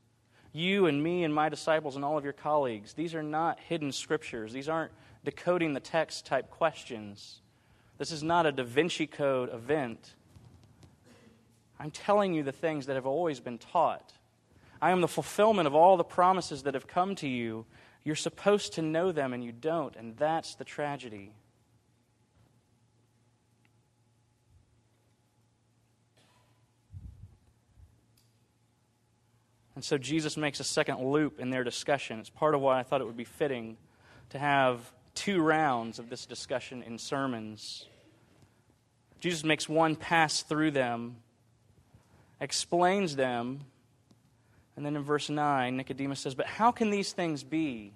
You 0.51 0.87
and 0.87 1.01
me 1.01 1.23
and 1.23 1.33
my 1.33 1.49
disciples 1.49 1.95
and 1.95 2.03
all 2.03 2.17
of 2.17 2.23
your 2.23 2.33
colleagues. 2.33 2.93
These 2.93 3.13
are 3.13 3.23
not 3.23 3.59
hidden 3.59 3.91
scriptures. 3.91 4.51
These 4.51 4.67
aren't 4.67 4.91
decoding 5.23 5.73
the 5.73 5.79
text 5.79 6.25
type 6.25 6.49
questions. 6.49 7.41
This 7.97 8.11
is 8.11 8.23
not 8.23 8.45
a 8.45 8.51
Da 8.51 8.63
Vinci 8.63 9.07
Code 9.07 9.53
event. 9.53 10.15
I'm 11.79 11.91
telling 11.91 12.33
you 12.33 12.43
the 12.43 12.51
things 12.51 12.85
that 12.85 12.95
have 12.95 13.05
always 13.05 13.39
been 13.39 13.57
taught. 13.57 14.13
I 14.81 14.91
am 14.91 15.01
the 15.01 15.07
fulfillment 15.07 15.67
of 15.67 15.75
all 15.75 15.97
the 15.97 16.03
promises 16.03 16.63
that 16.63 16.73
have 16.73 16.87
come 16.87 17.15
to 17.15 17.27
you 17.27 17.65
you're 18.05 18.15
supposed 18.15 18.73
to 18.73 18.81
know 18.81 19.11
them 19.11 19.33
and 19.33 19.43
you 19.43 19.51
don't, 19.51 19.95
and 19.95 20.15
that's 20.15 20.55
the 20.55 20.63
tragedy. 20.63 21.33
And 29.73 29.83
so 29.83 29.97
Jesus 29.97 30.37
makes 30.37 30.61
a 30.61 30.63
second 30.63 31.01
loop 31.01 31.39
in 31.39 31.49
their 31.49 31.65
discussion. 31.65 32.19
It's 32.19 32.29
part 32.29 32.55
of 32.55 32.61
why 32.61 32.79
I 32.79 32.83
thought 32.83 33.01
it 33.01 33.05
would 33.05 33.17
be 33.17 33.25
fitting 33.25 33.75
to 34.29 34.39
have 34.39 34.79
two 35.15 35.41
rounds 35.41 35.99
of 35.99 36.09
this 36.09 36.25
discussion 36.25 36.83
in 36.83 36.97
sermons. 36.97 37.87
Jesus 39.19 39.43
makes 39.43 39.67
one 39.67 39.95
pass 39.95 40.43
through 40.43 40.71
them, 40.71 41.17
explains 42.39 43.15
them. 43.15 43.61
And 44.75 44.85
then 44.85 44.95
in 44.95 45.03
verse 45.03 45.29
9, 45.29 45.77
Nicodemus 45.77 46.19
says, 46.19 46.35
But 46.35 46.47
how 46.47 46.71
can 46.71 46.89
these 46.89 47.13
things 47.13 47.43
be? 47.43 47.93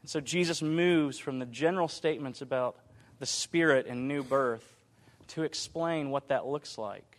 And 0.00 0.10
so 0.10 0.20
Jesus 0.20 0.62
moves 0.62 1.18
from 1.18 1.38
the 1.38 1.46
general 1.46 1.88
statements 1.88 2.42
about 2.42 2.76
the 3.18 3.26
Spirit 3.26 3.86
and 3.86 4.08
new 4.08 4.22
birth 4.22 4.66
to 5.28 5.42
explain 5.42 6.10
what 6.10 6.28
that 6.28 6.46
looks 6.46 6.76
like. 6.76 7.18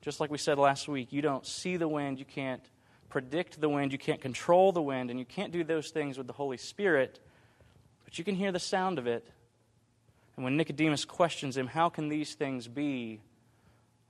Just 0.00 0.20
like 0.20 0.30
we 0.30 0.38
said 0.38 0.58
last 0.58 0.88
week, 0.88 1.12
you 1.12 1.20
don't 1.20 1.46
see 1.46 1.76
the 1.76 1.88
wind, 1.88 2.18
you 2.18 2.24
can't 2.24 2.62
predict 3.08 3.60
the 3.60 3.68
wind, 3.68 3.92
you 3.92 3.98
can't 3.98 4.20
control 4.20 4.72
the 4.72 4.80
wind, 4.80 5.10
and 5.10 5.18
you 5.18 5.26
can't 5.26 5.52
do 5.52 5.64
those 5.64 5.90
things 5.90 6.16
with 6.16 6.26
the 6.26 6.32
Holy 6.32 6.56
Spirit, 6.56 7.18
but 8.04 8.18
you 8.18 8.24
can 8.24 8.34
hear 8.34 8.52
the 8.52 8.60
sound 8.60 8.98
of 8.98 9.06
it. 9.06 9.28
And 10.36 10.44
when 10.44 10.56
Nicodemus 10.56 11.04
questions 11.04 11.56
him, 11.56 11.66
How 11.66 11.88
can 11.88 12.08
these 12.08 12.34
things 12.34 12.68
be? 12.68 13.20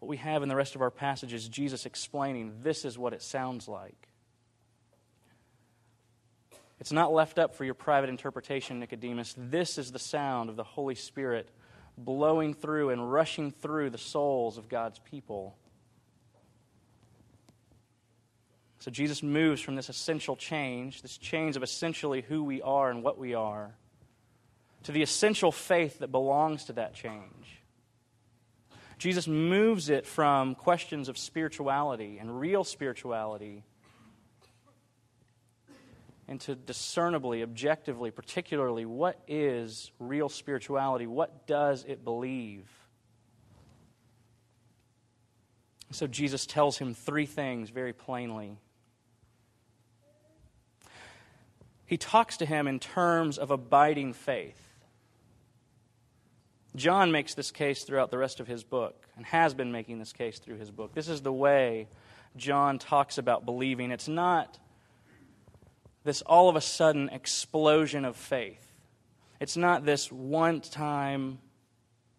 What 0.00 0.08
we 0.08 0.16
have 0.16 0.42
in 0.42 0.48
the 0.48 0.56
rest 0.56 0.74
of 0.74 0.82
our 0.82 0.90
passage 0.90 1.32
is 1.32 1.48
Jesus 1.48 1.86
explaining 1.86 2.62
this 2.62 2.84
is 2.84 2.98
what 2.98 3.12
it 3.12 3.22
sounds 3.22 3.68
like. 3.68 4.08
It's 6.80 6.92
not 6.92 7.12
left 7.12 7.38
up 7.38 7.54
for 7.54 7.64
your 7.64 7.74
private 7.74 8.08
interpretation, 8.08 8.80
Nicodemus. 8.80 9.34
This 9.36 9.76
is 9.76 9.92
the 9.92 9.98
sound 9.98 10.48
of 10.48 10.56
the 10.56 10.64
Holy 10.64 10.94
Spirit 10.94 11.50
blowing 11.98 12.54
through 12.54 12.88
and 12.88 13.12
rushing 13.12 13.50
through 13.50 13.90
the 13.90 13.98
souls 13.98 14.56
of 14.56 14.70
God's 14.70 14.98
people. 14.98 15.54
So 18.78 18.90
Jesus 18.90 19.22
moves 19.22 19.60
from 19.60 19.76
this 19.76 19.90
essential 19.90 20.36
change, 20.36 21.02
this 21.02 21.18
change 21.18 21.56
of 21.56 21.62
essentially 21.62 22.22
who 22.22 22.42
we 22.42 22.62
are 22.62 22.90
and 22.90 23.02
what 23.02 23.18
we 23.18 23.34
are, 23.34 23.74
to 24.84 24.92
the 24.92 25.02
essential 25.02 25.52
faith 25.52 25.98
that 25.98 26.10
belongs 26.10 26.64
to 26.64 26.72
that 26.72 26.94
change. 26.94 27.59
Jesus 29.00 29.26
moves 29.26 29.88
it 29.88 30.04
from 30.04 30.54
questions 30.54 31.08
of 31.08 31.16
spirituality 31.16 32.18
and 32.18 32.38
real 32.38 32.64
spirituality 32.64 33.64
into 36.28 36.54
discernibly, 36.54 37.42
objectively, 37.42 38.10
particularly, 38.10 38.84
what 38.84 39.18
is 39.26 39.90
real 39.98 40.28
spirituality? 40.28 41.06
What 41.06 41.46
does 41.46 41.82
it 41.88 42.04
believe? 42.04 42.68
So 45.92 46.06
Jesus 46.06 46.44
tells 46.44 46.76
him 46.76 46.92
three 46.92 47.24
things 47.24 47.70
very 47.70 47.94
plainly. 47.94 48.58
He 51.86 51.96
talks 51.96 52.36
to 52.36 52.44
him 52.44 52.68
in 52.68 52.78
terms 52.78 53.38
of 53.38 53.50
abiding 53.50 54.12
faith. 54.12 54.60
John 56.76 57.10
makes 57.10 57.34
this 57.34 57.50
case 57.50 57.84
throughout 57.84 58.10
the 58.10 58.18
rest 58.18 58.40
of 58.40 58.46
his 58.46 58.62
book 58.62 59.08
and 59.16 59.26
has 59.26 59.54
been 59.54 59.72
making 59.72 59.98
this 59.98 60.12
case 60.12 60.38
through 60.38 60.58
his 60.58 60.70
book. 60.70 60.94
This 60.94 61.08
is 61.08 61.20
the 61.20 61.32
way 61.32 61.88
John 62.36 62.78
talks 62.78 63.18
about 63.18 63.44
believing. 63.44 63.90
It's 63.90 64.08
not 64.08 64.58
this 66.04 66.22
all 66.22 66.48
of 66.48 66.56
a 66.56 66.60
sudden 66.60 67.08
explosion 67.08 68.04
of 68.04 68.16
faith. 68.16 68.66
It's 69.40 69.56
not 69.56 69.84
this 69.84 70.12
one 70.12 70.60
time 70.60 71.38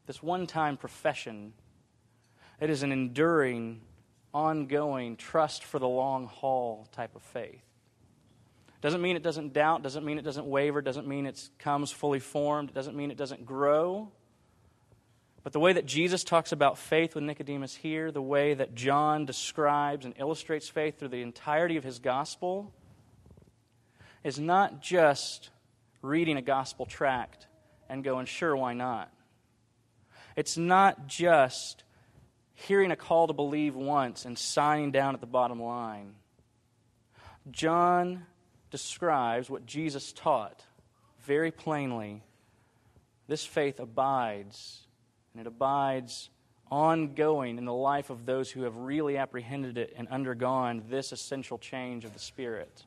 this 0.08 0.22
one 0.22 0.46
time 0.46 0.76
profession. 0.76 1.54
It 2.60 2.70
is 2.70 2.84
an 2.84 2.92
enduring, 2.92 3.80
ongoing, 4.34 5.16
trust 5.16 5.64
for 5.64 5.80
the 5.80 5.88
long 5.88 6.28
haul 6.28 6.88
type 6.92 7.16
of 7.16 7.22
faith. 7.22 7.64
Doesn't 8.82 9.02
mean 9.02 9.16
it 9.16 9.24
doesn't 9.24 9.54
doubt, 9.54 9.84
doesn't 9.84 10.04
mean 10.04 10.18
it 10.18 10.24
doesn't 10.24 10.46
waver, 10.46 10.82
doesn't 10.82 11.08
mean 11.08 11.28
it 11.28 11.50
comes 11.60 11.92
fully 11.92 12.20
formed, 12.20 12.74
doesn't 12.74 12.96
mean 12.96 13.10
it 13.10 13.18
doesn't 13.18 13.46
grow. 13.46 14.12
But 15.44 15.54
the 15.54 15.60
way 15.60 15.74
that 15.74 15.86
Jesus 15.86 16.24
talks 16.24 16.52
about 16.52 16.78
faith 16.78 17.16
with 17.16 17.24
Nicodemus 17.24 17.76
here, 17.76 18.12
the 18.12 18.22
way 18.22 18.54
that 18.54 18.76
John 18.76 19.26
describes 19.26 20.06
and 20.06 20.14
illustrates 20.18 20.70
faith 20.70 21.00
through 21.00 21.10
the 21.10 21.24
entirety 21.24 21.78
of 21.78 21.84
his 21.84 22.00
gospel, 22.00 22.72
is 24.24 24.40
not 24.40 24.82
just 24.82 25.50
reading 26.04 26.38
a 26.38 26.42
gospel 26.42 26.86
tract 26.86 27.48
and 27.90 28.04
going, 28.04 28.28
sure, 28.28 28.56
why 28.56 28.74
not? 28.74 29.12
It's 30.36 30.58
not 30.58 31.08
just 31.08 31.84
hearing 32.54 32.92
a 32.92 32.96
call 32.96 33.28
to 33.28 33.34
believe 33.34 33.76
once 33.76 34.26
and 34.26 34.38
signing 34.38 34.92
down 34.92 35.16
at 35.16 35.22
the 35.22 35.28
bottom 35.28 35.62
line. 35.62 36.14
John 37.50 38.28
describes 38.70 39.50
what 39.50 39.66
Jesus 39.66 40.14
taught 40.14 40.64
very 41.24 41.52
plainly. 41.52 42.24
This 43.28 43.44
faith 43.44 43.80
abides, 43.80 44.82
and 45.34 45.42
it 45.42 45.48
abides 45.48 46.30
ongoing 46.70 47.58
in 47.58 47.66
the 47.66 47.74
life 47.74 48.10
of 48.10 48.26
those 48.26 48.50
who 48.50 48.64
have 48.64 48.76
really 48.76 49.18
apprehended 49.18 49.78
it 49.78 49.94
and 49.98 50.08
undergone 50.08 50.84
this 50.90 51.12
essential 51.12 51.58
change 51.58 52.06
of 52.06 52.14
the 52.14 52.20
Spirit. 52.20 52.86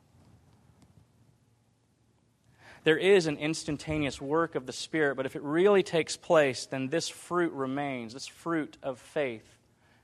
There 2.85 2.99
is 2.99 3.27
an 3.27 3.39
instantaneous 3.39 4.21
work 4.21 4.55
of 4.55 4.67
the 4.67 4.73
Spirit, 4.73 5.17
but 5.17 5.27
if 5.27 5.37
it 5.37 5.43
really 5.43 5.83
takes 5.83 6.17
place, 6.17 6.67
then 6.67 6.89
this 6.89 7.09
fruit 7.09 7.53
remains. 7.53 8.13
This 8.13 8.27
fruit 8.27 8.77
of 8.83 8.99
faith 8.99 9.47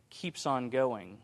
keeps 0.09 0.47
on 0.47 0.71
going. 0.71 1.19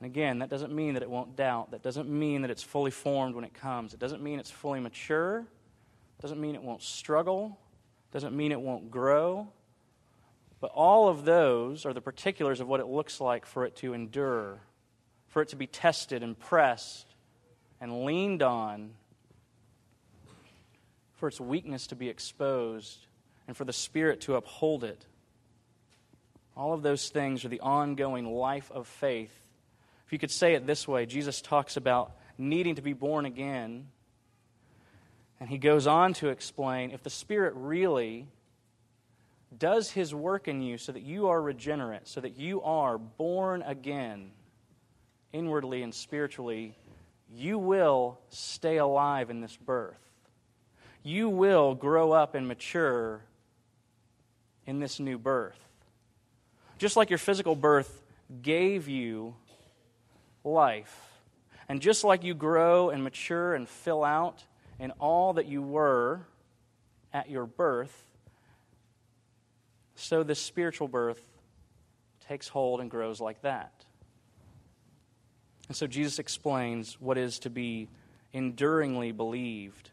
And 0.00 0.06
again, 0.06 0.38
that 0.38 0.48
doesn't 0.48 0.72
mean 0.72 0.94
that 0.94 1.02
it 1.02 1.10
won't 1.10 1.36
doubt. 1.36 1.72
That 1.72 1.82
doesn't 1.82 2.08
mean 2.08 2.42
that 2.42 2.50
it's 2.50 2.62
fully 2.62 2.90
formed 2.90 3.34
when 3.34 3.44
it 3.44 3.54
comes. 3.54 3.94
It 3.94 4.00
doesn't 4.00 4.22
mean 4.22 4.40
it's 4.40 4.50
fully 4.50 4.80
mature. 4.80 5.40
It 5.40 6.22
doesn't 6.22 6.40
mean 6.40 6.54
it 6.54 6.62
won't 6.62 6.82
struggle. 6.82 7.58
Doesn't 8.12 8.36
mean 8.36 8.52
it 8.52 8.60
won't 8.60 8.90
grow. 8.90 9.48
But 10.60 10.72
all 10.74 11.08
of 11.08 11.24
those 11.24 11.86
are 11.86 11.94
the 11.94 12.00
particulars 12.00 12.60
of 12.60 12.68
what 12.68 12.80
it 12.80 12.86
looks 12.86 13.20
like 13.20 13.46
for 13.46 13.64
it 13.64 13.76
to 13.76 13.94
endure, 13.94 14.60
for 15.28 15.42
it 15.42 15.48
to 15.48 15.56
be 15.56 15.66
tested 15.66 16.22
and 16.22 16.38
pressed 16.38 17.06
and 17.80 18.04
leaned 18.04 18.42
on 18.42 18.90
for 21.14 21.28
its 21.28 21.40
weakness 21.40 21.88
to 21.88 21.96
be 21.96 22.08
exposed, 22.08 23.06
and 23.46 23.54
for 23.54 23.66
the 23.66 23.74
Spirit 23.74 24.22
to 24.22 24.36
uphold 24.36 24.84
it. 24.84 25.04
All 26.56 26.72
of 26.72 26.82
those 26.82 27.10
things 27.10 27.44
are 27.44 27.48
the 27.48 27.60
ongoing 27.60 28.24
life 28.24 28.70
of 28.72 28.86
faith. 28.86 29.34
If 30.06 30.12
you 30.12 30.18
could 30.18 30.30
say 30.30 30.54
it 30.54 30.66
this 30.66 30.88
way, 30.88 31.04
Jesus 31.04 31.42
talks 31.42 31.76
about 31.76 32.12
needing 32.38 32.76
to 32.76 32.82
be 32.82 32.94
born 32.94 33.26
again. 33.26 33.88
And 35.40 35.48
he 35.48 35.58
goes 35.58 35.86
on 35.86 36.12
to 36.14 36.28
explain 36.28 36.90
if 36.90 37.02
the 37.02 37.10
Spirit 37.10 37.54
really 37.56 38.26
does 39.56 39.90
his 39.90 40.14
work 40.14 40.46
in 40.46 40.62
you 40.62 40.78
so 40.78 40.92
that 40.92 41.02
you 41.02 41.28
are 41.28 41.40
regenerate, 41.40 42.06
so 42.06 42.20
that 42.20 42.36
you 42.36 42.62
are 42.62 42.98
born 42.98 43.62
again, 43.62 44.30
inwardly 45.32 45.82
and 45.82 45.94
spiritually, 45.94 46.76
you 47.32 47.58
will 47.58 48.20
stay 48.28 48.76
alive 48.76 49.30
in 49.30 49.40
this 49.40 49.56
birth 49.56 50.10
you 51.02 51.28
will 51.28 51.74
grow 51.74 52.12
up 52.12 52.34
and 52.34 52.46
mature 52.46 53.22
in 54.66 54.78
this 54.78 55.00
new 55.00 55.18
birth. 55.18 55.58
Just 56.78 56.96
like 56.96 57.10
your 57.10 57.18
physical 57.18 57.56
birth 57.56 58.02
gave 58.42 58.88
you 58.88 59.34
life, 60.44 60.96
and 61.68 61.80
just 61.80 62.04
like 62.04 62.24
you 62.24 62.34
grow 62.34 62.90
and 62.90 63.02
mature 63.02 63.54
and 63.54 63.68
fill 63.68 64.04
out 64.04 64.44
in 64.80 64.90
all 64.92 65.34
that 65.34 65.46
you 65.46 65.62
were 65.62 66.22
at 67.12 67.30
your 67.30 67.46
birth, 67.46 67.94
so 69.94 70.22
this 70.22 70.40
spiritual 70.40 70.88
birth 70.88 71.22
takes 72.26 72.48
hold 72.48 72.80
and 72.80 72.90
grows 72.90 73.20
like 73.20 73.42
that. 73.42 73.72
And 75.68 75.76
so 75.76 75.86
Jesus 75.86 76.18
explains 76.18 77.00
what 77.00 77.18
is 77.18 77.38
to 77.40 77.50
be 77.50 77.88
enduringly 78.32 79.12
believed 79.12 79.90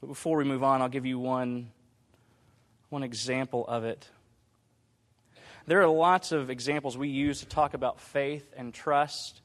but 0.00 0.08
before 0.08 0.36
we 0.36 0.44
move 0.44 0.62
on, 0.62 0.82
I'll 0.82 0.88
give 0.88 1.06
you 1.06 1.18
one, 1.18 1.70
one 2.90 3.02
example 3.02 3.64
of 3.66 3.84
it. 3.84 4.08
There 5.66 5.80
are 5.82 5.88
lots 5.88 6.32
of 6.32 6.50
examples 6.50 6.96
we 6.96 7.08
use 7.08 7.40
to 7.40 7.46
talk 7.46 7.74
about 7.74 8.00
faith 8.00 8.52
and 8.56 8.72
trust 8.72 9.40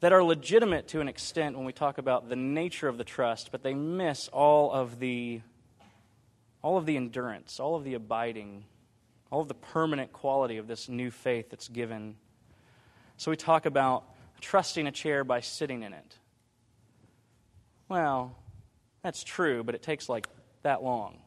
that 0.00 0.12
are 0.12 0.22
legitimate 0.22 0.88
to 0.88 1.00
an 1.00 1.08
extent 1.08 1.56
when 1.56 1.64
we 1.64 1.72
talk 1.72 1.98
about 1.98 2.28
the 2.28 2.36
nature 2.36 2.88
of 2.88 2.98
the 2.98 3.04
trust, 3.04 3.50
but 3.50 3.62
they 3.62 3.74
miss 3.74 4.28
all 4.28 4.72
of 4.72 4.98
the 4.98 5.40
all 6.62 6.76
of 6.76 6.86
the 6.86 6.96
endurance, 6.96 7.60
all 7.60 7.76
of 7.76 7.84
the 7.84 7.94
abiding, 7.94 8.64
all 9.30 9.40
of 9.40 9.46
the 9.46 9.54
permanent 9.54 10.12
quality 10.12 10.56
of 10.56 10.66
this 10.66 10.88
new 10.88 11.12
faith 11.12 11.48
that's 11.48 11.68
given. 11.68 12.16
So 13.18 13.30
we 13.30 13.36
talk 13.36 13.66
about 13.66 14.04
trusting 14.40 14.86
a 14.86 14.90
chair 14.90 15.22
by 15.22 15.40
sitting 15.40 15.82
in 15.84 15.92
it. 15.92 16.18
Well, 17.88 18.36
that's 19.02 19.22
true, 19.22 19.62
but 19.62 19.76
it 19.76 19.82
takes 19.82 20.08
like 20.08 20.26
that 20.62 20.82
long. 20.82 21.18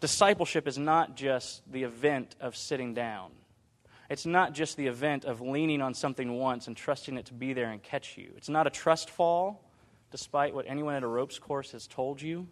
Discipleship 0.00 0.66
is 0.66 0.76
not 0.76 1.16
just 1.16 1.62
the 1.70 1.84
event 1.84 2.34
of 2.40 2.56
sitting 2.56 2.92
down. 2.92 3.30
It's 4.10 4.26
not 4.26 4.52
just 4.52 4.76
the 4.76 4.86
event 4.86 5.24
of 5.24 5.40
leaning 5.40 5.80
on 5.80 5.94
something 5.94 6.38
once 6.38 6.66
and 6.66 6.76
trusting 6.76 7.16
it 7.16 7.26
to 7.26 7.34
be 7.34 7.52
there 7.52 7.70
and 7.70 7.82
catch 7.82 8.18
you. 8.18 8.32
It's 8.36 8.48
not 8.48 8.66
a 8.66 8.70
trust 8.70 9.10
fall. 9.10 9.62
Despite 10.10 10.54
what 10.54 10.66
anyone 10.68 10.94
at 10.94 11.02
a 11.02 11.08
ropes 11.08 11.40
course 11.40 11.72
has 11.72 11.88
told 11.88 12.22
you. 12.22 12.46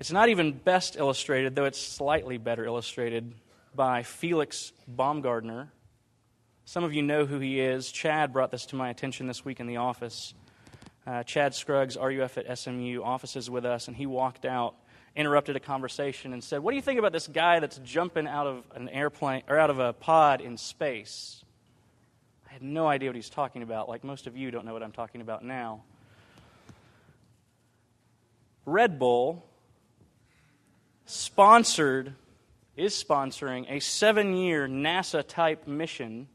It's 0.00 0.10
not 0.10 0.30
even 0.30 0.52
best 0.52 0.96
illustrated, 0.96 1.54
though 1.54 1.66
it's 1.66 1.78
slightly 1.78 2.38
better 2.38 2.64
illustrated, 2.64 3.34
by 3.74 4.02
Felix 4.02 4.72
Baumgartner. 4.88 5.70
Some 6.64 6.84
of 6.84 6.94
you 6.94 7.02
know 7.02 7.26
who 7.26 7.38
he 7.38 7.60
is. 7.60 7.92
Chad 7.92 8.32
brought 8.32 8.50
this 8.50 8.64
to 8.66 8.76
my 8.76 8.88
attention 8.88 9.26
this 9.26 9.44
week 9.44 9.60
in 9.60 9.66
the 9.66 9.76
office. 9.76 10.32
Uh, 11.06 11.22
Chad 11.22 11.54
Scruggs, 11.54 11.96
RUF 11.96 12.38
at 12.38 12.58
SMU, 12.58 13.02
offices 13.02 13.50
with 13.50 13.66
us, 13.66 13.88
and 13.88 13.96
he 13.96 14.06
walked 14.06 14.46
out, 14.46 14.74
interrupted 15.14 15.56
a 15.56 15.60
conversation, 15.60 16.32
and 16.32 16.42
said, 16.42 16.62
What 16.62 16.72
do 16.72 16.76
you 16.76 16.82
think 16.82 16.98
about 16.98 17.12
this 17.12 17.26
guy 17.26 17.60
that's 17.60 17.78
jumping 17.78 18.26
out 18.26 18.46
of 18.46 18.64
an 18.74 18.88
airplane 18.88 19.42
or 19.48 19.58
out 19.58 19.70
of 19.70 19.78
a 19.78 19.92
pod 19.92 20.40
in 20.40 20.56
space? 20.56 21.44
I 22.48 22.52
had 22.52 22.62
no 22.62 22.86
idea 22.86 23.08
what 23.08 23.16
he's 23.16 23.30
talking 23.30 23.62
about, 23.62 23.88
like 23.88 24.04
most 24.04 24.26
of 24.26 24.36
you 24.36 24.50
don't 24.50 24.64
know 24.64 24.72
what 24.72 24.82
I'm 24.82 24.92
talking 24.92 25.20
about 25.20 25.44
now. 25.44 25.82
Red 28.64 28.98
Bull 28.98 29.44
sponsored, 31.06 32.14
is 32.76 32.94
sponsoring 32.94 33.70
a 33.70 33.80
seven 33.80 34.34
year 34.34 34.66
NASA 34.66 35.26
type 35.26 35.66
mission 35.66 36.26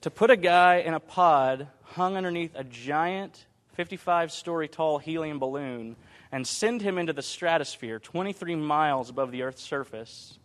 to 0.00 0.10
put 0.10 0.30
a 0.30 0.36
guy 0.36 0.76
in 0.76 0.94
a 0.94 1.00
pod 1.00 1.68
hung 1.82 2.16
underneath 2.16 2.52
a 2.54 2.64
giant 2.64 3.46
55 3.74 4.32
story 4.32 4.68
tall 4.68 4.98
helium 4.98 5.38
balloon 5.38 5.96
and 6.34 6.44
send 6.44 6.82
him 6.82 6.98
into 6.98 7.12
the 7.12 7.22
stratosphere 7.22 8.00
23 8.00 8.56
miles 8.56 9.08
above 9.08 9.30
the 9.30 9.42
Earth's 9.44 9.62
surface 9.62 10.36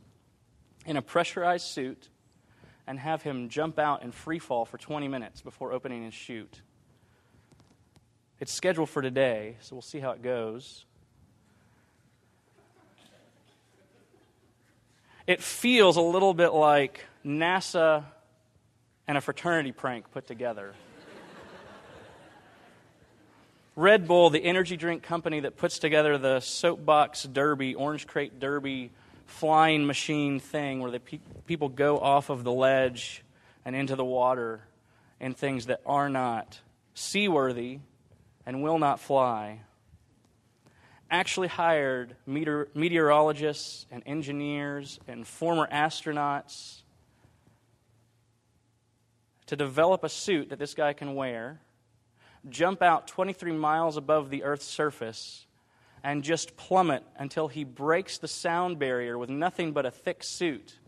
in 0.86 0.98
a 0.98 1.02
pressurized 1.02 1.66
suit 1.66 2.10
and 2.86 3.00
have 3.00 3.24
him 3.24 3.50
jump 3.50 3.80
out 3.80 4.04
in 4.04 4.12
free 4.12 4.38
fall 4.38 4.66
for 4.66 4.78
20 4.78 5.08
minutes 5.08 5.42
before 5.42 5.74
opening 5.74 6.04
his 6.04 6.14
chute. 6.14 6.62
It's 8.40 8.52
scheduled 8.52 8.92
for 8.92 9.02
today, 9.02 9.58
so 9.62 9.76
we'll 9.76 9.82
see 9.82 9.98
how 9.98 10.12
it 10.12 10.22
goes. 10.22 10.86
It 15.26 15.42
feels 15.42 15.98
a 15.98 16.02
little 16.02 16.36
bit 16.36 16.54
like 16.54 17.04
NASA 17.26 18.04
and 19.08 19.18
a 19.18 19.22
fraternity 19.22 19.72
prank 19.72 20.12
put 20.12 20.28
together. 20.28 20.76
Red 23.80 24.10
Bull, 24.10 24.30
the 24.30 24.44
energy 24.44 24.76
drink 24.76 25.04
company 25.04 25.40
that 25.40 25.56
puts 25.56 25.80
together 25.80 26.18
the 26.18 26.42
soapbox 26.42 27.24
derby, 27.24 27.76
orange 27.76 28.08
crate 28.08 28.38
derby 28.38 28.92
flying 29.26 29.86
machine 29.86 30.42
thing 30.42 30.82
where 30.82 30.92
the 30.92 31.00
pe- 31.00 31.22
people 31.48 31.70
go 31.70 31.98
off 31.98 32.30
of 32.30 32.44
the 32.44 32.52
ledge 32.52 33.24
and 33.64 33.78
into 33.78 33.96
the 33.96 34.04
water 34.04 34.60
in 35.22 35.34
things 35.34 35.68
that 35.68 35.80
are 35.86 36.10
not 36.10 36.60
seaworthy 36.94 37.80
and 38.46 38.62
will 38.62 38.80
not 38.80 39.00
fly, 39.00 39.62
actually 41.10 41.48
hired 41.48 42.18
meteor- 42.28 42.68
meteorologists 42.76 43.86
and 43.90 44.04
engineers 44.06 45.00
and 45.08 45.26
former 45.26 45.70
astronauts 45.72 46.82
to 49.46 49.56
develop 49.56 50.04
a 50.04 50.10
suit 50.10 50.50
that 50.50 50.60
this 50.60 50.74
guy 50.74 50.92
can 50.92 51.16
wear, 51.16 51.62
jump 52.48 52.82
out 52.82 53.08
23 53.08 53.52
miles 53.54 53.98
above 53.98 54.30
the 54.30 54.44
Earth's 54.44 54.66
surface 54.66 55.46
and 56.04 56.24
just 56.24 56.56
plummet 56.56 57.04
until 57.18 57.48
he 57.48 57.64
breaks 57.64 58.18
the 58.18 58.28
sound 58.28 58.80
barrier 58.80 59.18
with 59.18 59.30
nothing 59.30 59.74
but 59.74 59.86
a 59.86 59.92
thick 59.92 60.24
suit. 60.24 60.80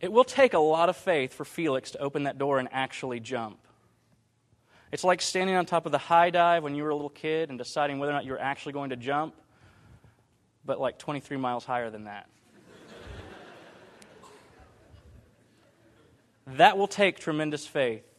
It 0.00 0.10
will 0.10 0.24
take 0.24 0.52
a 0.52 0.58
lot 0.58 0.88
of 0.88 0.96
faith 0.96 1.32
for 1.32 1.44
Felix 1.44 1.92
to 1.92 1.98
open 2.00 2.24
that 2.24 2.38
door 2.38 2.58
and 2.58 2.68
actually 2.72 3.20
jump. 3.20 3.58
It's 4.90 5.04
like 5.04 5.22
standing 5.22 5.54
on 5.54 5.64
top 5.64 5.86
of 5.86 5.92
the 5.92 5.98
high 5.98 6.30
dive 6.30 6.64
when 6.64 6.74
you 6.74 6.82
were 6.82 6.90
a 6.90 6.94
little 6.94 7.08
kid 7.08 7.50
and 7.50 7.58
deciding 7.58 8.00
whether 8.00 8.10
or 8.10 8.14
not 8.14 8.24
you 8.24 8.32
were 8.32 8.40
actually 8.40 8.72
going 8.72 8.90
to 8.90 8.96
jump, 8.96 9.34
but 10.64 10.80
like 10.80 10.98
23 10.98 11.36
miles 11.36 11.64
higher 11.64 11.88
than 11.88 12.04
that. 12.04 12.28
that 16.48 16.76
will 16.76 16.88
take 16.88 17.20
tremendous 17.20 17.64
faith 17.64 18.11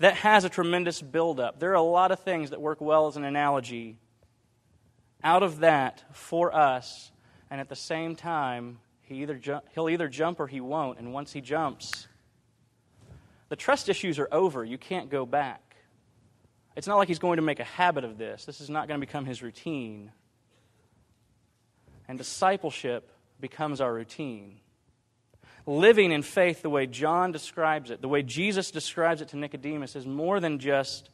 that 0.00 0.14
has 0.16 0.44
a 0.44 0.48
tremendous 0.48 1.00
buildup. 1.00 1.60
There 1.60 1.70
are 1.70 1.74
a 1.74 1.82
lot 1.82 2.10
of 2.10 2.20
things 2.20 2.50
that 2.50 2.60
work 2.60 2.80
well 2.80 3.06
as 3.06 3.16
an 3.16 3.24
analogy 3.24 3.98
out 5.22 5.42
of 5.42 5.60
that 5.60 6.02
for 6.12 6.54
us, 6.54 7.12
and 7.50 7.60
at 7.60 7.68
the 7.68 7.76
same 7.76 8.16
time, 8.16 8.78
he 9.02 9.22
either 9.22 9.34
ju- 9.34 9.60
he'll 9.74 9.90
either 9.90 10.08
jump 10.08 10.40
or 10.40 10.46
he 10.46 10.60
won't, 10.60 10.98
and 10.98 11.12
once 11.12 11.32
he 11.32 11.42
jumps, 11.42 12.08
the 13.50 13.56
trust 13.56 13.90
issues 13.90 14.18
are 14.18 14.28
over. 14.32 14.64
You 14.64 14.78
can't 14.78 15.10
go 15.10 15.26
back. 15.26 15.76
It's 16.76 16.86
not 16.86 16.96
like 16.96 17.08
he's 17.08 17.18
going 17.18 17.36
to 17.36 17.42
make 17.42 17.60
a 17.60 17.64
habit 17.64 18.04
of 18.04 18.16
this. 18.16 18.46
This 18.46 18.62
is 18.62 18.70
not 18.70 18.88
going 18.88 18.98
to 18.98 19.06
become 19.06 19.26
his 19.26 19.42
routine. 19.42 20.12
And 22.08 22.16
discipleship 22.16 23.10
becomes 23.38 23.80
our 23.82 23.92
routine 23.92 24.59
living 25.66 26.12
in 26.12 26.22
faith 26.22 26.62
the 26.62 26.70
way 26.70 26.86
John 26.86 27.32
describes 27.32 27.90
it, 27.90 28.00
the 28.00 28.08
way 28.08 28.22
Jesus 28.22 28.70
describes 28.70 29.20
it 29.20 29.28
to 29.28 29.36
Nicodemus, 29.36 29.96
is 29.96 30.06
more 30.06 30.40
than 30.40 30.58
just 30.58 31.10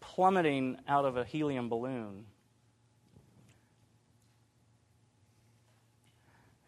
plummeting 0.00 0.78
out 0.88 1.04
of 1.04 1.16
a 1.16 1.24
helium 1.24 1.68
balloon. 1.68 2.24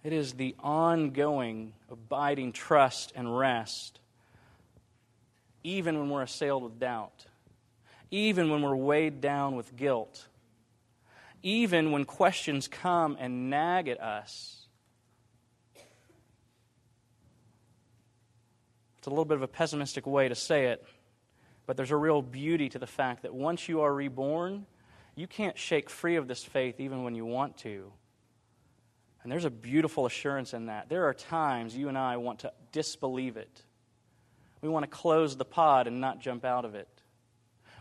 It 0.04 0.12
is 0.12 0.32
the 0.32 0.54
ongoing, 0.58 1.74
abiding 1.90 2.52
trust 2.52 3.12
and 3.14 3.38
rest, 3.38 4.00
even 5.62 5.98
when 5.98 6.10
we're 6.10 6.22
assailed 6.22 6.64
with 6.64 6.80
doubt, 6.80 7.26
even 8.10 8.50
when 8.50 8.62
we're 8.62 8.74
weighed 8.74 9.20
down 9.20 9.54
with 9.54 9.76
guilt, 9.76 10.26
even 11.44 11.92
when 11.92 12.04
questions 12.04 12.66
come 12.66 13.16
and 13.20 13.48
nag 13.48 13.86
at 13.86 14.00
us 14.00 14.61
It's 19.02 19.08
a 19.08 19.10
little 19.10 19.24
bit 19.24 19.34
of 19.34 19.42
a 19.42 19.48
pessimistic 19.48 20.06
way 20.06 20.28
to 20.28 20.36
say 20.36 20.66
it, 20.66 20.86
but 21.66 21.76
there's 21.76 21.90
a 21.90 21.96
real 21.96 22.22
beauty 22.22 22.68
to 22.68 22.78
the 22.78 22.86
fact 22.86 23.22
that 23.22 23.34
once 23.34 23.68
you 23.68 23.80
are 23.80 23.92
reborn, 23.92 24.64
you 25.16 25.26
can't 25.26 25.58
shake 25.58 25.90
free 25.90 26.14
of 26.14 26.28
this 26.28 26.44
faith 26.44 26.78
even 26.78 27.02
when 27.02 27.16
you 27.16 27.26
want 27.26 27.56
to. 27.58 27.92
And 29.24 29.32
there's 29.32 29.44
a 29.44 29.50
beautiful 29.50 30.06
assurance 30.06 30.54
in 30.54 30.66
that. 30.66 30.88
There 30.88 31.08
are 31.08 31.14
times 31.14 31.76
you 31.76 31.88
and 31.88 31.98
I 31.98 32.16
want 32.18 32.38
to 32.40 32.52
disbelieve 32.70 33.36
it. 33.36 33.62
We 34.60 34.68
want 34.68 34.84
to 34.84 34.88
close 34.88 35.36
the 35.36 35.44
pod 35.44 35.88
and 35.88 36.00
not 36.00 36.20
jump 36.20 36.44
out 36.44 36.64
of 36.64 36.76
it. 36.76 36.86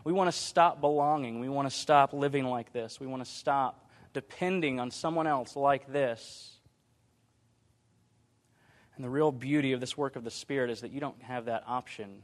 We 0.02 0.12
want 0.12 0.26
to 0.26 0.36
stop 0.36 0.80
belonging. 0.80 1.38
We 1.38 1.48
want 1.48 1.70
to 1.70 1.76
stop 1.76 2.12
living 2.12 2.46
like 2.46 2.72
this. 2.72 2.98
We 2.98 3.06
want 3.06 3.24
to 3.24 3.30
stop 3.30 3.88
depending 4.12 4.80
on 4.80 4.90
someone 4.90 5.28
else 5.28 5.54
like 5.54 5.92
this. 5.92 6.51
And 9.02 9.08
the 9.08 9.10
real 9.10 9.32
beauty 9.32 9.72
of 9.72 9.80
this 9.80 9.98
work 9.98 10.14
of 10.14 10.22
the 10.22 10.30
Spirit 10.30 10.70
is 10.70 10.82
that 10.82 10.92
you 10.92 11.00
don't 11.00 11.20
have 11.22 11.46
that 11.46 11.64
option. 11.66 12.22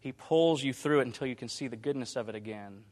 He 0.00 0.12
pulls 0.12 0.62
you 0.62 0.74
through 0.74 1.00
it 1.00 1.06
until 1.06 1.26
you 1.26 1.34
can 1.34 1.48
see 1.48 1.66
the 1.66 1.78
goodness 1.78 2.14
of 2.14 2.28
it 2.28 2.34
again. 2.34 2.84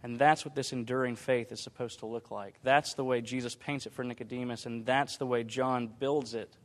And 0.00 0.16
that's 0.16 0.44
what 0.44 0.54
this 0.54 0.72
enduring 0.72 1.16
faith 1.16 1.50
is 1.50 1.58
supposed 1.58 1.98
to 1.98 2.06
look 2.06 2.30
like. 2.30 2.54
That's 2.62 2.94
the 2.94 3.02
way 3.02 3.20
Jesus 3.20 3.56
paints 3.56 3.84
it 3.84 3.92
for 3.92 4.04
Nicodemus, 4.04 4.64
and 4.64 4.86
that's 4.86 5.16
the 5.16 5.26
way 5.26 5.42
John 5.42 5.88
builds 5.88 6.34
it 6.34 6.56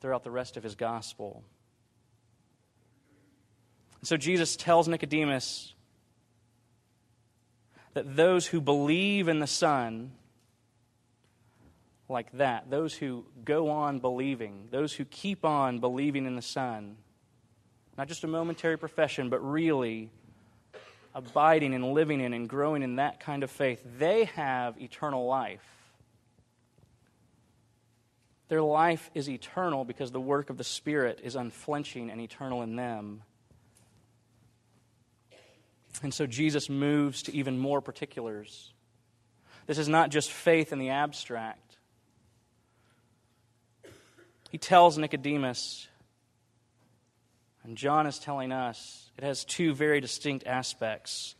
throughout 0.00 0.22
the 0.22 0.30
rest 0.30 0.56
of 0.56 0.62
his 0.62 0.76
gospel. 0.76 1.42
And 3.98 4.06
so 4.06 4.16
Jesus 4.16 4.54
tells 4.54 4.86
Nicodemus 4.86 5.74
that 7.94 8.14
those 8.14 8.46
who 8.46 8.60
believe 8.60 9.26
in 9.26 9.40
the 9.40 9.48
Son 9.48 10.12
like 12.08 12.30
that, 12.32 12.70
those 12.70 12.94
who 12.94 13.24
go 13.44 13.70
on 13.70 13.98
believing, 13.98 14.68
those 14.70 14.92
who 14.92 15.04
keep 15.04 15.44
on 15.44 15.78
believing 15.78 16.26
in 16.26 16.36
the 16.36 16.42
Son, 16.42 16.96
not 17.96 18.08
just 18.08 18.24
a 18.24 18.26
momentary 18.26 18.76
profession, 18.76 19.30
but 19.30 19.38
really 19.38 20.10
abiding 21.14 21.74
and 21.74 21.92
living 21.92 22.20
in 22.20 22.34
and 22.34 22.48
growing 22.48 22.82
in 22.82 22.96
that 22.96 23.20
kind 23.20 23.42
of 23.42 23.50
faith, 23.50 23.82
they 23.98 24.24
have 24.24 24.80
eternal 24.80 25.26
life. 25.26 25.64
Their 28.48 28.62
life 28.62 29.10
is 29.14 29.28
eternal 29.28 29.84
because 29.84 30.10
the 30.10 30.20
work 30.20 30.50
of 30.50 30.58
the 30.58 30.64
Spirit 30.64 31.20
is 31.22 31.34
unflinching 31.34 32.10
and 32.10 32.20
eternal 32.20 32.62
in 32.62 32.76
them. 32.76 33.22
And 36.02 36.12
so 36.12 36.26
Jesus 36.26 36.68
moves 36.68 37.22
to 37.22 37.34
even 37.34 37.58
more 37.58 37.80
particulars. 37.80 38.72
This 39.66 39.78
is 39.78 39.88
not 39.88 40.10
just 40.10 40.30
faith 40.30 40.72
in 40.72 40.78
the 40.78 40.90
abstract 40.90 41.63
he 44.54 44.58
tells 44.58 44.96
Nicodemus, 44.96 45.88
and 47.64 47.76
John 47.76 48.06
is 48.06 48.20
telling 48.20 48.52
us, 48.52 49.10
it 49.18 49.24
has 49.24 49.44
two 49.44 49.74
very 49.74 50.00
distinct 50.00 50.46
aspects. 50.46 51.34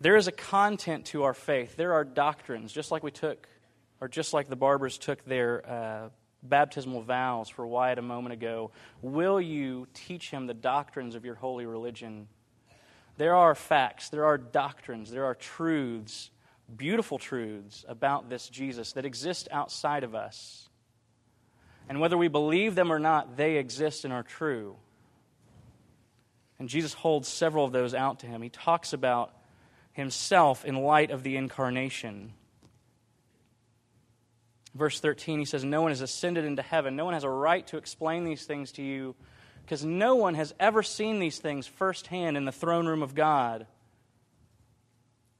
There 0.00 0.14
is 0.14 0.28
a 0.28 0.32
content 0.32 1.06
to 1.06 1.24
our 1.24 1.34
faith. 1.34 1.74
There 1.74 1.94
are 1.94 2.04
doctrines, 2.04 2.72
just 2.72 2.92
like 2.92 3.02
we 3.02 3.10
took, 3.10 3.48
or 4.00 4.06
just 4.06 4.32
like 4.32 4.48
the 4.48 4.54
barbers 4.54 4.98
took 4.98 5.24
their 5.24 5.68
uh, 5.68 6.08
baptismal 6.44 7.02
vows 7.02 7.48
for 7.48 7.66
Wyatt 7.66 7.98
a 7.98 8.02
moment 8.02 8.34
ago. 8.34 8.70
Will 9.02 9.40
you 9.40 9.88
teach 9.92 10.30
him 10.30 10.46
the 10.46 10.54
doctrines 10.54 11.16
of 11.16 11.24
your 11.24 11.34
holy 11.34 11.66
religion? 11.66 12.28
There 13.16 13.34
are 13.34 13.56
facts, 13.56 14.10
there 14.10 14.26
are 14.26 14.38
doctrines, 14.38 15.10
there 15.10 15.24
are 15.24 15.34
truths, 15.34 16.30
beautiful 16.76 17.18
truths 17.18 17.84
about 17.88 18.30
this 18.30 18.48
Jesus 18.48 18.92
that 18.92 19.04
exist 19.04 19.48
outside 19.50 20.04
of 20.04 20.14
us. 20.14 20.69
And 21.90 21.98
whether 21.98 22.16
we 22.16 22.28
believe 22.28 22.76
them 22.76 22.92
or 22.92 23.00
not, 23.00 23.36
they 23.36 23.56
exist 23.56 24.04
and 24.04 24.14
are 24.14 24.22
true. 24.22 24.76
And 26.60 26.68
Jesus 26.68 26.94
holds 26.94 27.26
several 27.26 27.64
of 27.64 27.72
those 27.72 27.94
out 27.94 28.20
to 28.20 28.26
him. 28.26 28.42
He 28.42 28.48
talks 28.48 28.92
about 28.92 29.34
himself 29.92 30.64
in 30.64 30.76
light 30.76 31.10
of 31.10 31.24
the 31.24 31.36
incarnation. 31.36 32.32
Verse 34.72 35.00
13, 35.00 35.40
he 35.40 35.44
says, 35.44 35.64
No 35.64 35.82
one 35.82 35.90
has 35.90 36.00
ascended 36.00 36.44
into 36.44 36.62
heaven. 36.62 36.94
No 36.94 37.04
one 37.04 37.14
has 37.14 37.24
a 37.24 37.28
right 37.28 37.66
to 37.66 37.76
explain 37.76 38.22
these 38.22 38.44
things 38.44 38.70
to 38.72 38.82
you 38.82 39.16
because 39.64 39.84
no 39.84 40.14
one 40.14 40.36
has 40.36 40.54
ever 40.60 40.84
seen 40.84 41.18
these 41.18 41.40
things 41.40 41.66
firsthand 41.66 42.36
in 42.36 42.44
the 42.44 42.52
throne 42.52 42.86
room 42.86 43.02
of 43.02 43.16
God. 43.16 43.66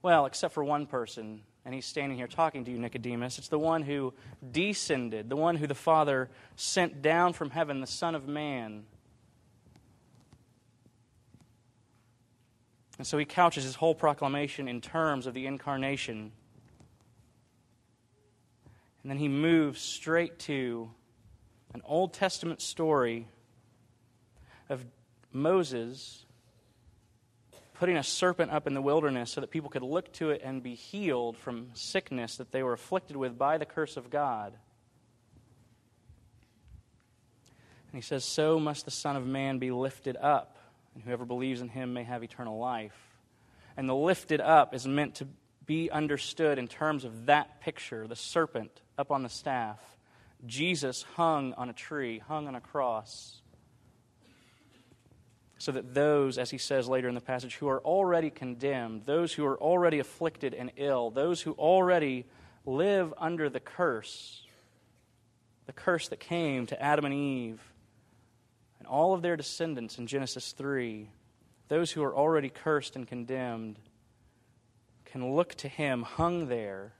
Well, 0.03 0.27
except 0.27 0.55
for 0.55 0.65
one 0.65 0.87
person, 0.87 1.43
and 1.65 1.75
he's 1.75 1.87
standing 1.87 2.17
here 2.17 2.27
talking 2.27 2.65
to 2.65 2.71
you, 2.71 2.79
Nicodemus. 2.79 3.39
It's 3.39 3.49
the 3.49 3.59
one 3.59 3.83
who 3.83 4.15
descended, 4.51 5.29
the 5.29 5.37
one 5.37 5.57
who 5.57 5.67
the 5.67 5.75
Father 5.75 6.31
sent 6.57 7.03
down 7.03 7.33
from 7.33 7.51
heaven, 7.51 7.81
the 7.81 7.87
Son 7.87 8.15
of 8.15 8.27
Man. 8.27 8.85
And 12.97 13.07
so 13.07 13.19
he 13.19 13.25
couches 13.25 13.65
his 13.65 13.77
whole 13.77 13.95
proclamation 13.95 14.69
in 14.69 14.81
terms 14.81 15.27
of 15.27 15.35
the 15.35 15.47
incarnation. 15.47 16.33
And 19.03 19.11
then 19.11 19.19
he 19.19 19.29
moves 19.29 19.81
straight 19.81 20.39
to 20.41 20.91
an 21.73 21.83
Old 21.85 22.13
Testament 22.13 22.61
story 22.61 23.29
of 24.69 24.85
Moses 25.33 26.27
putting 27.81 27.97
a 27.97 28.03
serpent 28.03 28.53
up 28.53 28.67
in 28.67 28.75
the 28.75 28.83
wilderness 28.83 29.31
so 29.31 29.41
that 29.41 29.51
people 29.51 29.71
could 29.71 29.83
look 29.83 30.13
to 30.13 30.29
it 30.29 30.43
and 30.45 30.63
be 30.63 30.75
healed 30.75 31.35
from 31.35 31.71
sickness 31.73 32.37
that 32.37 32.53
they 32.53 32.63
were 32.63 32.75
afflicted 32.75 33.17
with 33.17 33.39
by 33.39 33.57
the 33.57 33.65
curse 33.65 33.97
of 33.97 34.11
God. 34.11 34.53
And 37.91 37.95
he 37.95 38.03
says, 38.03 38.23
So 38.23 38.61
must 38.61 38.85
the 38.85 38.91
Son 38.91 39.17
of 39.17 39.27
Man 39.27 39.59
be 39.59 39.71
lifted 39.71 40.19
up, 40.19 40.59
and 40.95 41.03
whoever 41.03 41.25
believes 41.25 41.63
in 41.63 41.71
him 41.71 41.95
may 41.95 42.05
have 42.05 42.23
eternal 42.23 42.59
life. 42.59 43.17
And 43.79 43.89
the 43.89 43.95
lifted 43.95 44.43
up 44.43 44.75
is 44.75 44.87
meant 44.87 45.15
to 45.15 45.29
be 45.65 45.91
understood 45.91 46.59
in 46.59 46.69
terms 46.69 47.07
of 47.07 47.27
that 47.27 47.63
picture 47.63 48.07
the 48.07 48.15
serpent 48.15 48.83
up 48.99 49.11
on 49.11 49.23
the 49.23 49.31
staff, 49.31 49.81
Jesus 50.45 51.07
hung 51.15 51.55
on 51.55 51.71
a 51.71 51.73
tree, 51.73 52.19
hung 52.19 52.47
on 52.47 52.55
a 52.55 52.61
cross, 52.61 53.41
so 55.61 55.73
that 55.73 55.93
those, 55.93 56.39
as 56.39 56.49
he 56.49 56.57
says 56.57 56.89
later 56.89 57.07
in 57.07 57.15
the 57.15 57.21
passage, 57.21 57.57
who 57.57 57.69
are 57.69 57.81
already 57.81 58.31
condemned, 58.31 59.05
those 59.05 59.35
who 59.35 59.45
are 59.45 59.61
already 59.61 59.99
afflicted 59.99 60.55
and 60.55 60.73
ill, 60.79 61.11
those 61.11 61.43
who 61.43 61.53
already 61.53 62.25
live 62.65 63.13
under 63.19 63.51
the 63.51 63.61
curse, 63.61 64.47
the 65.67 65.75
curse 65.75 66.09
that 66.09 66.19
came 66.19 66.65
to 66.65 66.83
Adam 66.83 67.05
and 67.05 67.13
Eve 67.13 67.61
and 68.79 68.89
all 68.89 69.13
of 69.13 69.21
their 69.21 69.37
descendants 69.37 69.99
in 69.99 70.07
Genesis 70.07 70.53
3, 70.53 71.11
those 71.69 71.93
who 71.93 72.03
are 72.03 72.17
already 72.17 72.49
cursed 72.49 72.97
and 72.97 73.07
condemned 73.07 73.79
can 75.05 75.35
look 75.35 75.55
to 75.57 75.69
him 75.69 76.03
hung 76.05 76.49
there 76.49 76.95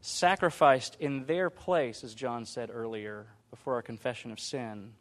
sacrificed 0.00 0.96
in 0.98 1.26
their 1.26 1.48
place, 1.48 2.02
as 2.02 2.12
John 2.12 2.44
said 2.44 2.70
earlier, 2.72 3.26
before 3.50 3.74
our 3.74 3.82
confession 3.82 4.32
of 4.32 4.40
sin. 4.40 4.94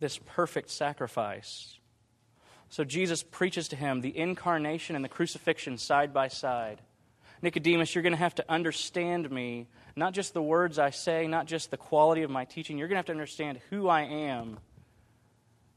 This 0.00 0.18
perfect 0.18 0.70
sacrifice. 0.70 1.78
So 2.68 2.84
Jesus 2.84 3.22
preaches 3.22 3.68
to 3.68 3.76
him 3.76 4.00
the 4.00 4.16
incarnation 4.16 4.94
and 4.94 5.04
the 5.04 5.08
crucifixion 5.08 5.78
side 5.78 6.12
by 6.12 6.28
side. 6.28 6.80
Nicodemus, 7.40 7.94
you're 7.94 8.02
going 8.02 8.12
to 8.12 8.18
have 8.18 8.34
to 8.36 8.44
understand 8.48 9.30
me, 9.30 9.68
not 9.96 10.12
just 10.12 10.34
the 10.34 10.42
words 10.42 10.78
I 10.78 10.90
say, 10.90 11.26
not 11.26 11.46
just 11.46 11.70
the 11.70 11.76
quality 11.76 12.22
of 12.22 12.30
my 12.30 12.44
teaching. 12.44 12.78
You're 12.78 12.88
going 12.88 12.96
to 12.96 13.00
have 13.00 13.06
to 13.06 13.12
understand 13.12 13.60
who 13.70 13.88
I 13.88 14.02
am 14.02 14.58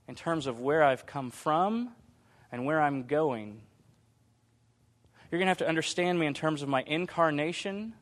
in 0.07 0.15
terms 0.15 0.47
of 0.47 0.59
where 0.59 0.83
I've 0.83 1.05
come 1.05 1.31
from 1.31 1.91
and 2.51 2.65
where 2.65 2.81
I'm 2.81 3.03
going. 3.03 3.61
You're 5.31 5.39
going 5.39 5.47
to 5.47 5.51
have 5.51 5.59
to 5.59 5.67
understand 5.69 6.19
me 6.19 6.25
in 6.25 6.33
terms 6.33 6.61
of 6.61 6.67
my 6.67 6.83
incarnation, 6.85 7.93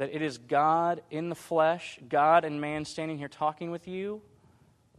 that 0.00 0.14
it 0.14 0.22
is 0.22 0.38
God 0.38 1.02
in 1.10 1.28
the 1.28 1.34
flesh, 1.34 1.98
God 2.08 2.46
and 2.46 2.58
man 2.58 2.86
standing 2.86 3.18
here 3.18 3.28
talking 3.28 3.70
with 3.70 3.86
you. 3.86 4.22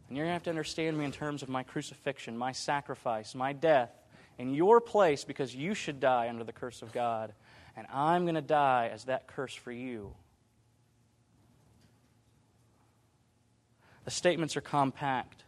And 0.07 0.15
you're 0.15 0.27
going 0.27 0.29
to 0.29 0.33
have 0.33 0.43
to 0.43 0.51
understand 0.51 0.95
me 0.95 1.05
in 1.05 1.11
terms 1.11 1.41
of 1.41 1.49
my 1.49 1.63
crucifixion, 1.63 2.37
my 2.37 2.51
sacrifice, 2.51 3.33
my 3.33 3.51
death 3.51 3.89
in 4.37 4.53
your 4.53 4.79
place 4.79 5.23
because 5.23 5.55
you 5.55 5.73
should 5.73 5.99
die 5.99 6.29
under 6.29 6.43
the 6.43 6.51
curse 6.51 6.83
of 6.83 6.91
God. 6.91 7.33
And 7.75 7.87
I'm 7.91 8.25
going 8.25 8.35
to 8.35 8.41
die 8.41 8.91
as 8.93 9.05
that 9.05 9.25
curse 9.25 9.55
for 9.55 9.71
you. 9.71 10.13
The 14.05 14.11
statements 14.11 14.55
are 14.55 14.61
compact, 14.61 15.45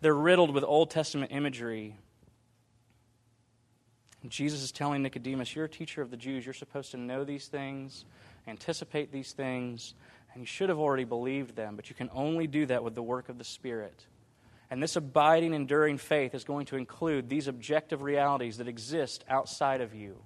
they're 0.00 0.14
riddled 0.14 0.54
with 0.54 0.64
Old 0.64 0.90
Testament 0.90 1.30
imagery. 1.30 1.94
Jesus 4.28 4.62
is 4.62 4.72
telling 4.72 5.02
Nicodemus, 5.02 5.54
You're 5.54 5.64
a 5.64 5.68
teacher 5.68 6.02
of 6.02 6.10
the 6.10 6.16
Jews. 6.16 6.44
You're 6.44 6.52
supposed 6.52 6.90
to 6.90 6.96
know 6.96 7.24
these 7.24 7.48
things, 7.48 8.04
anticipate 8.46 9.12
these 9.12 9.32
things, 9.32 9.94
and 10.32 10.42
you 10.42 10.46
should 10.46 10.68
have 10.68 10.78
already 10.78 11.04
believed 11.04 11.56
them, 11.56 11.76
but 11.76 11.88
you 11.88 11.96
can 11.96 12.10
only 12.12 12.46
do 12.46 12.66
that 12.66 12.84
with 12.84 12.94
the 12.94 13.02
work 13.02 13.28
of 13.28 13.38
the 13.38 13.44
Spirit. 13.44 14.06
And 14.70 14.82
this 14.82 14.94
abiding, 14.96 15.52
enduring 15.52 15.98
faith 15.98 16.34
is 16.34 16.44
going 16.44 16.66
to 16.66 16.76
include 16.76 17.28
these 17.28 17.48
objective 17.48 18.02
realities 18.02 18.58
that 18.58 18.68
exist 18.68 19.24
outside 19.28 19.80
of 19.80 19.94
you. 19.94 20.16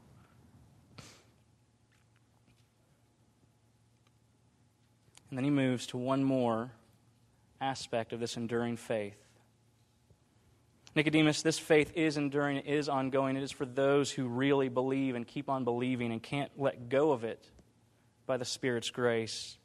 And 5.31 5.39
then 5.39 5.45
he 5.45 5.51
moves 5.51 5.87
to 5.89 5.97
one 5.97 6.23
more 6.23 6.71
aspect 7.61 8.13
of 8.13 8.21
this 8.21 8.37
enduring 8.37 8.77
faith. 8.77 9.17
Nicodemus, 10.95 11.43
this 11.43 11.59
faith 11.59 11.91
is 11.97 12.17
enduring, 12.17 12.59
it 12.59 12.67
is 12.67 12.89
ongoing. 12.89 13.37
It 13.37 13.43
is 13.43 13.51
for 13.51 13.65
those 13.65 14.13
who 14.13 14.29
really 14.29 14.69
believe 14.69 15.17
and 15.17 15.27
keep 15.27 15.49
on 15.49 15.65
believing 15.65 16.13
and 16.13 16.23
can't 16.23 16.53
let 16.57 16.89
go 16.89 17.11
of 17.11 17.25
it 17.25 17.51
by 18.27 18.37
the 18.37 18.45
Spirit's 18.45 18.91
grace. 18.91 19.59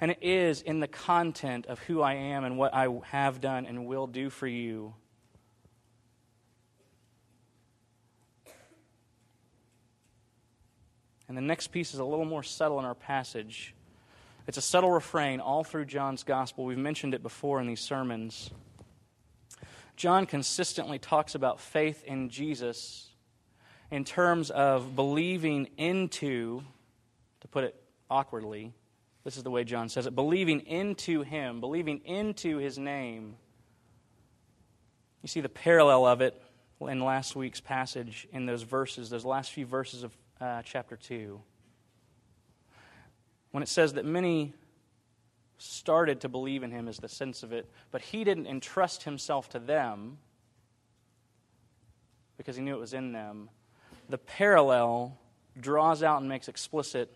And 0.00 0.10
it 0.10 0.18
is 0.20 0.62
in 0.62 0.80
the 0.80 0.88
content 0.88 1.66
of 1.66 1.78
who 1.80 2.02
I 2.02 2.14
am 2.14 2.44
and 2.44 2.58
what 2.58 2.74
I 2.74 2.88
have 3.04 3.40
done 3.40 3.66
and 3.66 3.86
will 3.86 4.06
do 4.06 4.30
for 4.30 4.46
you. 4.46 4.94
And 11.28 11.36
the 11.36 11.42
next 11.42 11.68
piece 11.68 11.92
is 11.92 11.98
a 11.98 12.04
little 12.04 12.24
more 12.24 12.42
subtle 12.42 12.78
in 12.78 12.84
our 12.84 12.94
passage. 12.94 13.74
It's 14.46 14.58
a 14.58 14.62
subtle 14.62 14.92
refrain 14.92 15.40
all 15.40 15.64
through 15.64 15.86
John's 15.86 16.22
gospel. 16.22 16.64
We've 16.64 16.78
mentioned 16.78 17.14
it 17.14 17.22
before 17.22 17.60
in 17.60 17.66
these 17.66 17.80
sermons. 17.80 18.50
John 19.96 20.26
consistently 20.26 20.98
talks 20.98 21.34
about 21.34 21.58
faith 21.58 22.04
in 22.04 22.28
Jesus 22.28 23.08
in 23.90 24.04
terms 24.04 24.50
of 24.50 24.94
believing 24.94 25.68
into, 25.78 26.62
to 27.46 27.52
put 27.52 27.62
it 27.62 27.76
awkwardly, 28.10 28.72
this 29.22 29.36
is 29.36 29.44
the 29.44 29.50
way 29.50 29.62
John 29.62 29.88
says 29.88 30.06
it 30.06 30.14
believing 30.14 30.60
into 30.60 31.22
him, 31.22 31.60
believing 31.60 32.00
into 32.04 32.58
his 32.58 32.76
name. 32.76 33.36
You 35.22 35.28
see 35.28 35.40
the 35.40 35.48
parallel 35.48 36.06
of 36.06 36.20
it 36.20 36.40
in 36.80 37.00
last 37.00 37.36
week's 37.36 37.60
passage 37.60 38.26
in 38.32 38.46
those 38.46 38.62
verses, 38.62 39.10
those 39.10 39.24
last 39.24 39.52
few 39.52 39.64
verses 39.64 40.02
of 40.02 40.16
uh, 40.40 40.62
chapter 40.62 40.96
2. 40.96 41.40
When 43.52 43.62
it 43.62 43.68
says 43.68 43.94
that 43.94 44.04
many 44.04 44.52
started 45.58 46.20
to 46.20 46.28
believe 46.28 46.62
in 46.62 46.70
him, 46.70 46.88
is 46.88 46.98
the 46.98 47.08
sense 47.08 47.42
of 47.42 47.52
it. 47.52 47.70
But 47.90 48.02
he 48.02 48.24
didn't 48.24 48.46
entrust 48.46 49.04
himself 49.04 49.48
to 49.50 49.58
them 49.58 50.18
because 52.36 52.56
he 52.56 52.62
knew 52.62 52.74
it 52.74 52.80
was 52.80 52.92
in 52.92 53.12
them. 53.12 53.48
The 54.08 54.18
parallel 54.18 55.16
draws 55.58 56.02
out 56.02 56.20
and 56.20 56.28
makes 56.28 56.48
explicit 56.48 57.10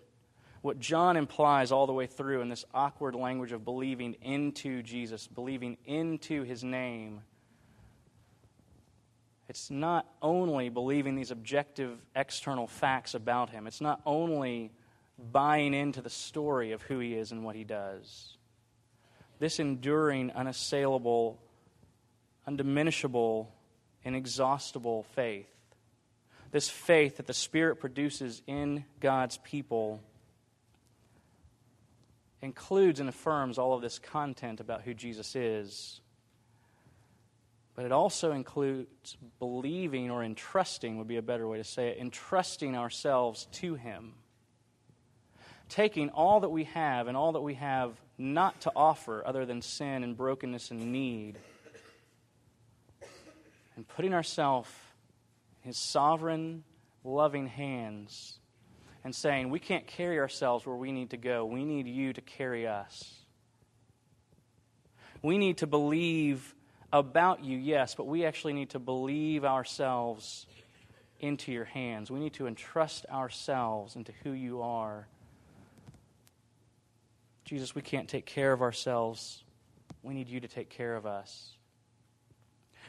what 0.62 0.78
John 0.78 1.16
implies 1.16 1.72
all 1.72 1.86
the 1.86 1.92
way 1.92 2.06
through 2.06 2.42
in 2.42 2.48
this 2.48 2.64
awkward 2.74 3.14
language 3.14 3.52
of 3.52 3.64
believing 3.64 4.14
into 4.22 4.82
Jesus, 4.82 5.26
believing 5.26 5.78
into 5.86 6.42
his 6.42 6.62
name. 6.62 7.22
It's 9.48 9.70
not 9.70 10.06
only 10.22 10.68
believing 10.68 11.16
these 11.16 11.30
objective 11.30 11.98
external 12.14 12.66
facts 12.66 13.14
about 13.14 13.50
him, 13.50 13.66
it's 13.66 13.80
not 13.80 14.00
only 14.06 14.70
buying 15.18 15.74
into 15.74 16.02
the 16.02 16.10
story 16.10 16.72
of 16.72 16.82
who 16.82 16.98
he 16.98 17.14
is 17.14 17.32
and 17.32 17.44
what 17.44 17.56
he 17.56 17.64
does. 17.64 18.36
This 19.38 19.58
enduring, 19.58 20.30
unassailable, 20.30 21.40
undiminishable, 22.46 23.48
inexhaustible 24.04 25.04
faith 25.14 25.48
this 26.50 26.68
faith 26.68 27.16
that 27.18 27.26
the 27.26 27.34
Spirit 27.34 27.76
produces 27.76 28.42
in 28.46 28.84
God's 28.98 29.38
people, 29.38 30.00
includes 32.42 33.00
and 33.00 33.08
affirms 33.08 33.58
all 33.58 33.74
of 33.74 33.82
this 33.82 33.98
content 33.98 34.60
about 34.60 34.82
who 34.82 34.94
Jesus 34.94 35.36
is. 35.36 36.00
But 37.74 37.84
it 37.84 37.92
also 37.92 38.32
includes 38.32 39.16
believing 39.38 40.10
or 40.10 40.24
entrusting, 40.24 40.98
would 40.98 41.08
be 41.08 41.16
a 41.16 41.22
better 41.22 41.46
way 41.46 41.58
to 41.58 41.64
say 41.64 41.88
it, 41.88 41.98
entrusting 41.98 42.76
ourselves 42.76 43.46
to 43.52 43.74
Him. 43.74 44.14
Taking 45.68 46.10
all 46.10 46.40
that 46.40 46.48
we 46.48 46.64
have 46.64 47.06
and 47.06 47.16
all 47.16 47.32
that 47.32 47.40
we 47.40 47.54
have 47.54 47.92
not 48.18 48.60
to 48.62 48.72
offer 48.74 49.22
other 49.24 49.46
than 49.46 49.62
sin 49.62 50.02
and 50.02 50.16
brokenness 50.16 50.70
and 50.70 50.92
need, 50.92 51.38
and 53.76 53.86
putting 53.86 54.12
ourselves 54.12 54.68
in 55.62 55.68
His 55.68 55.78
sovereign, 55.78 56.64
loving 57.04 57.46
hands 57.46 58.39
and 59.04 59.14
saying, 59.14 59.50
We 59.50 59.58
can't 59.58 59.86
carry 59.86 60.18
ourselves 60.18 60.66
where 60.66 60.76
we 60.76 60.92
need 60.92 61.10
to 61.10 61.16
go. 61.16 61.44
We 61.44 61.64
need 61.64 61.86
you 61.86 62.12
to 62.12 62.20
carry 62.20 62.66
us. 62.66 63.14
We 65.22 65.38
need 65.38 65.58
to 65.58 65.66
believe 65.66 66.54
about 66.92 67.44
you, 67.44 67.56
yes, 67.58 67.94
but 67.94 68.06
we 68.06 68.24
actually 68.24 68.52
need 68.52 68.70
to 68.70 68.78
believe 68.78 69.44
ourselves 69.44 70.46
into 71.20 71.52
your 71.52 71.66
hands. 71.66 72.10
We 72.10 72.18
need 72.18 72.32
to 72.34 72.46
entrust 72.46 73.06
ourselves 73.06 73.96
into 73.96 74.12
who 74.22 74.32
you 74.32 74.62
are. 74.62 75.06
Jesus, 77.44 77.74
we 77.74 77.82
can't 77.82 78.08
take 78.08 78.26
care 78.26 78.52
of 78.52 78.62
ourselves. 78.62 79.44
We 80.02 80.14
need 80.14 80.28
you 80.28 80.40
to 80.40 80.48
take 80.48 80.70
care 80.70 80.96
of 80.96 81.04
us. 81.04 81.56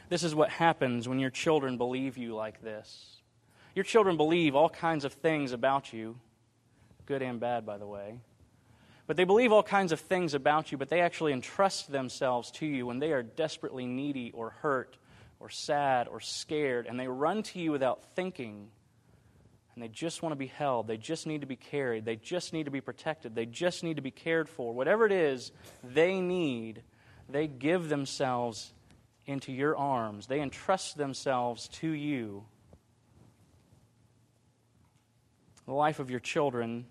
This 0.08 0.22
is 0.22 0.34
what 0.34 0.50
happens 0.50 1.08
when 1.08 1.18
your 1.18 1.30
children 1.30 1.76
believe 1.76 2.16
you 2.16 2.34
like 2.34 2.62
this. 2.62 3.11
Your 3.74 3.84
children 3.84 4.16
believe 4.16 4.54
all 4.54 4.68
kinds 4.68 5.04
of 5.04 5.14
things 5.14 5.52
about 5.52 5.92
you, 5.92 6.18
good 7.06 7.22
and 7.22 7.40
bad, 7.40 7.64
by 7.64 7.78
the 7.78 7.86
way. 7.86 8.18
But 9.06 9.16
they 9.16 9.24
believe 9.24 9.52
all 9.52 9.62
kinds 9.62 9.92
of 9.92 10.00
things 10.00 10.34
about 10.34 10.70
you, 10.72 10.78
but 10.78 10.88
they 10.88 11.00
actually 11.00 11.32
entrust 11.32 11.90
themselves 11.90 12.50
to 12.52 12.66
you 12.66 12.86
when 12.86 12.98
they 12.98 13.12
are 13.12 13.22
desperately 13.22 13.86
needy 13.86 14.30
or 14.32 14.50
hurt 14.50 14.96
or 15.40 15.48
sad 15.48 16.06
or 16.06 16.20
scared, 16.20 16.86
and 16.86 16.98
they 17.00 17.08
run 17.08 17.42
to 17.42 17.58
you 17.58 17.72
without 17.72 18.04
thinking. 18.14 18.68
And 19.74 19.82
they 19.82 19.88
just 19.88 20.22
want 20.22 20.32
to 20.32 20.36
be 20.36 20.46
held. 20.46 20.86
They 20.86 20.98
just 20.98 21.26
need 21.26 21.40
to 21.40 21.46
be 21.46 21.56
carried. 21.56 22.04
They 22.04 22.16
just 22.16 22.52
need 22.52 22.64
to 22.64 22.70
be 22.70 22.82
protected. 22.82 23.34
They 23.34 23.46
just 23.46 23.82
need 23.82 23.96
to 23.96 24.02
be 24.02 24.10
cared 24.10 24.48
for. 24.48 24.74
Whatever 24.74 25.06
it 25.06 25.12
is 25.12 25.50
they 25.82 26.20
need, 26.20 26.82
they 27.28 27.46
give 27.46 27.88
themselves 27.88 28.72
into 29.24 29.50
your 29.50 29.76
arms. 29.76 30.26
They 30.26 30.40
entrust 30.40 30.98
themselves 30.98 31.68
to 31.68 31.88
you. 31.88 32.44
The 35.66 35.72
life 35.72 35.98
of 35.98 36.10
your 36.10 36.20
children 36.20 36.86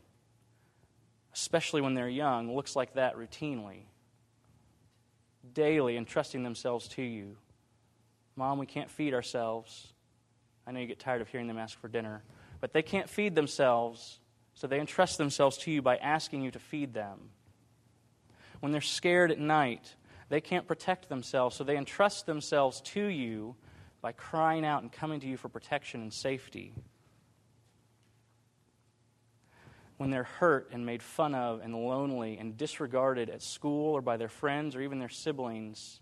especially 1.34 1.82
when 1.82 1.94
they're 1.94 2.10
young, 2.10 2.56
looks 2.56 2.76
like 2.76 2.94
that 2.96 3.18
routinely. 3.18 3.84
Daily 5.54 5.98
entrusting 5.98 6.44
themselves 6.44 6.88
to 6.90 7.02
you. 7.02 7.38
Mom, 8.36 8.58
we 8.58 8.66
can't 8.66 8.90
feed 8.90 9.14
ourselves. 9.14 9.94
I 10.68 10.72
know 10.72 10.80
you 10.80 10.88
get 10.88 11.00
tired 11.00 11.22
of 11.22 11.30
hearing 11.30 11.48
them 11.48 11.58
ask 11.58 11.80
for 11.80 11.88
dinner, 11.88 12.24
but 12.60 12.74
they 12.74 12.82
can't 12.82 13.10
feed 13.10 13.36
themselves, 13.36 14.20
so 14.54 14.68
they 14.68 14.80
entrust 14.80 15.18
themselves 15.18 15.58
to 15.60 15.72
you 15.72 15.82
by 15.82 15.98
asking 15.98 16.42
you 16.42 16.52
to 16.52 16.60
feed 16.60 16.94
them. 16.94 17.30
When 18.60 18.72
they're 18.72 18.82
scared 18.82 19.32
at 19.32 19.40
night, 19.40 19.96
they 20.30 20.42
can't 20.42 20.68
protect 20.68 21.10
themselves, 21.10 21.56
so 21.56 21.64
they 21.64 21.78
entrust 21.78 22.26
themselves 22.26 22.82
to 22.82 23.06
you 23.06 23.56
by 24.02 24.12
crying 24.12 24.66
out 24.66 24.82
and 24.82 24.92
coming 24.92 25.20
to 25.22 25.28
you 25.28 25.38
for 25.38 25.50
protection 25.50 26.02
and 26.02 26.14
safety. 26.14 26.74
When 30.02 30.10
they're 30.10 30.24
hurt 30.24 30.68
and 30.72 30.84
made 30.84 31.04
fun 31.04 31.36
of 31.36 31.62
and 31.62 31.76
lonely 31.76 32.36
and 32.40 32.58
disregarded 32.58 33.30
at 33.30 33.40
school 33.40 33.94
or 33.94 34.02
by 34.02 34.18
their 34.18 34.28
friends 34.28 34.76
or 34.76 34.82
even 34.82 34.98
their 34.98 35.08
siblings. 35.08 36.00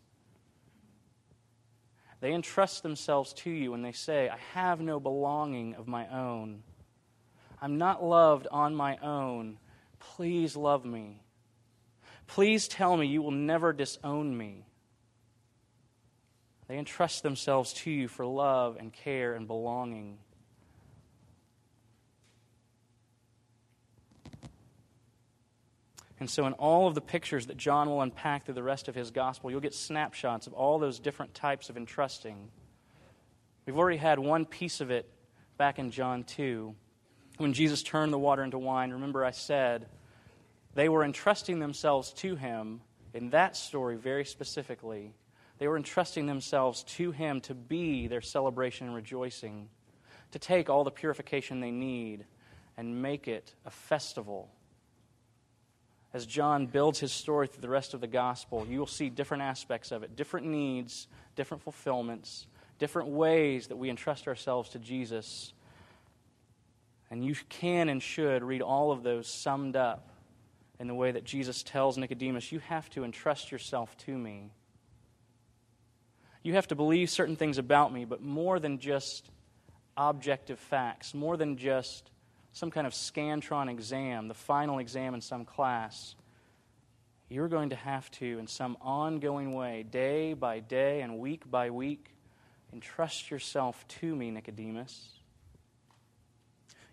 They 2.22 2.32
entrust 2.32 2.82
themselves 2.82 3.34
to 3.34 3.50
you 3.50 3.74
and 3.74 3.84
they 3.84 3.92
say, 3.92 4.30
I 4.30 4.38
have 4.54 4.80
no 4.80 5.02
belonging 5.02 5.76
of 5.76 5.86
my 5.86 6.08
own. 6.08 6.64
I'm 7.62 7.78
not 7.78 8.02
loved 8.02 8.48
on 8.50 8.74
my 8.74 8.96
own. 9.00 9.58
Please 10.00 10.56
love 10.56 10.86
me. 10.86 11.22
Please 12.26 12.70
tell 12.70 12.96
me 12.96 13.06
you 13.06 13.22
will 13.22 13.32
never 13.32 13.74
disown 13.74 14.38
me. 14.38 14.66
They 16.70 16.78
entrust 16.78 17.22
themselves 17.22 17.74
to 17.74 17.92
you 17.92 18.08
for 18.08 18.26
love 18.26 18.78
and 18.80 18.94
care 18.94 19.34
and 19.34 19.46
belonging. 19.46 20.20
And 26.20 26.30
so, 26.30 26.46
in 26.46 26.54
all 26.54 26.88
of 26.88 26.96
the 26.96 27.02
pictures 27.02 27.48
that 27.48 27.56
John 27.56 27.88
will 27.88 28.02
unpack 28.02 28.46
through 28.46 28.56
the 28.56 28.64
rest 28.64 28.90
of 28.90 28.96
his 28.96 29.12
gospel, 29.12 29.50
you'll 29.50 29.62
get 29.62 29.74
snapshots 29.74 30.48
of 30.48 30.54
all 30.54 30.78
those 30.78 31.00
different 31.00 31.34
types 31.34 31.70
of 31.70 31.78
entrusting. 31.78 32.50
We've 33.66 33.78
already 33.78 33.98
had 33.98 34.20
one 34.20 34.46
piece 34.46 34.82
of 34.82 34.92
it 34.92 35.10
back 35.58 35.80
in 35.80 35.92
John 35.92 36.24
2. 36.24 36.76
When 37.38 37.54
Jesus 37.54 37.84
turned 37.84 38.12
the 38.12 38.20
water 38.20 38.44
into 38.44 38.60
wine, 38.60 38.92
remember 38.92 39.24
I 39.24 39.32
said 39.32 39.88
they 40.74 40.90
were 40.90 41.06
entrusting 41.06 41.60
themselves 41.60 42.12
to 42.14 42.36
him 42.36 42.82
in 43.14 43.30
that 43.30 43.56
story 43.56 43.96
very 43.96 44.26
specifically. 44.26 45.14
They 45.58 45.70
were 45.70 45.78
entrusting 45.78 46.26
themselves 46.26 46.84
to 46.84 47.12
him 47.12 47.40
to 47.42 47.54
be 47.54 48.08
their 48.08 48.22
celebration 48.22 48.88
and 48.88 48.96
rejoicing, 48.96 49.70
to 50.32 50.40
take 50.40 50.70
all 50.70 50.84
the 50.84 50.92
purification 50.92 51.62
they 51.62 51.72
need 51.72 52.26
and 52.76 53.02
make 53.02 53.30
it 53.30 53.54
a 53.66 53.72
festival 53.72 54.50
as 56.14 56.26
John 56.26 56.66
builds 56.66 57.00
his 57.00 57.12
story 57.12 57.48
through 57.48 57.62
the 57.62 57.70
rest 57.70 57.94
of 57.94 58.02
the 58.02 58.08
gospel, 58.08 58.66
you 58.68 58.80
will 58.80 58.88
see 58.88 59.10
different 59.10 59.44
aspects 59.44 59.92
of 59.92 60.04
it, 60.04 60.16
different 60.16 60.48
needs, 60.48 61.08
different 61.36 61.64
fulfillments, 61.64 62.48
different 62.80 63.10
ways 63.10 63.68
that 63.68 63.76
we 63.78 63.90
entrust 63.90 64.28
ourselves 64.28 64.70
to 64.70 64.80
Jesus. 64.80 65.54
And 67.12 67.24
you 67.24 67.36
can 67.50 67.90
and 67.90 68.02
should 68.02 68.44
read 68.44 68.62
all 68.62 68.92
of 68.92 69.04
those 69.04 69.28
summed 69.28 69.76
up 69.76 70.10
in 70.80 70.88
the 70.88 70.96
way 70.96 71.12
that 71.12 71.26
Jesus 71.26 71.62
tells 71.62 71.98
Nicodemus, 71.98 72.52
You 72.52 72.60
have 72.60 72.90
to 72.92 73.04
entrust 73.04 73.52
yourself 73.52 73.96
to 73.98 74.18
me. 74.18 74.52
You 76.42 76.54
have 76.54 76.68
to 76.70 76.76
believe 76.76 77.10
certain 77.10 77.36
things 77.36 77.58
about 77.58 77.94
me, 77.94 78.06
but 78.06 78.22
more 78.22 78.60
than 78.60 78.80
just 78.80 79.30
objective 79.98 80.58
facts, 80.58 81.14
more 81.14 81.36
than 81.36 81.58
just 81.58 82.10
some 82.52 82.72
kind 82.72 82.88
of 82.88 82.94
Scantron 82.94 83.70
exam, 83.70 84.28
the 84.28 84.34
final 84.34 84.80
exam 84.80 85.14
in 85.14 85.22
some 85.22 85.46
class, 85.46 86.16
you're 87.30 87.48
going 87.48 87.70
to 87.70 87.76
have 87.76 88.10
to, 88.12 88.40
in 88.40 88.48
some 88.48 88.76
ongoing 88.82 89.54
way, 89.54 89.84
day 89.84 90.34
by 90.34 90.60
day 90.60 91.02
and 91.02 91.20
week 91.20 91.50
by 91.50 91.70
week, 91.70 92.16
entrust 92.74 93.30
yourself 93.30 93.88
to 93.88 94.16
me, 94.16 94.32
Nicodemus. 94.32 95.10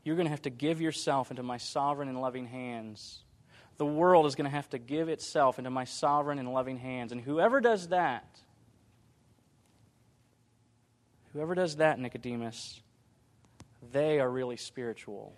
You're 0.04 0.16
going 0.16 0.26
to 0.26 0.30
have 0.30 0.42
to 0.42 0.50
give 0.50 0.80
yourself 0.80 1.30
into 1.30 1.42
my 1.42 1.56
sovereign 1.56 2.08
and 2.08 2.20
loving 2.20 2.46
hands. 2.46 3.24
The 3.78 3.86
world 3.86 4.26
is 4.26 4.34
going 4.34 4.44
to 4.44 4.54
have 4.54 4.68
to 4.70 4.78
give 4.78 5.08
itself 5.08 5.58
into 5.58 5.70
my 5.70 5.84
sovereign 5.84 6.38
and 6.38 6.52
loving 6.52 6.78
hands. 6.78 7.12
And 7.12 7.20
whoever 7.20 7.60
does 7.60 7.88
that, 7.88 8.38
whoever 11.32 11.54
does 11.54 11.76
that, 11.76 11.98
Nicodemus, 11.98 12.80
they 13.92 14.20
are 14.20 14.30
really 14.30 14.56
spiritual 14.56 15.34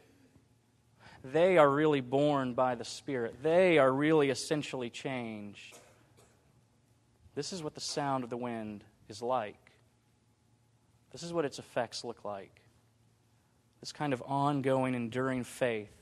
they 1.32 1.58
are 1.58 1.68
really 1.68 2.00
born 2.00 2.54
by 2.54 2.74
the 2.74 2.84
Spirit. 2.84 3.42
They 3.42 3.78
are 3.78 3.92
really 3.92 4.30
essentially 4.30 4.90
changed. 4.90 5.78
This 7.34 7.52
is 7.52 7.62
what 7.62 7.74
the 7.74 7.80
sound 7.80 8.24
of 8.24 8.30
the 8.30 8.36
wind 8.36 8.84
is 9.08 9.22
like. 9.22 9.72
This 11.12 11.22
is 11.22 11.32
what 11.32 11.44
its 11.44 11.58
effects 11.58 12.04
look 12.04 12.24
like. 12.24 12.60
This 13.80 13.92
kind 13.92 14.12
of 14.12 14.22
ongoing, 14.26 14.94
enduring 14.94 15.44
faith, 15.44 15.92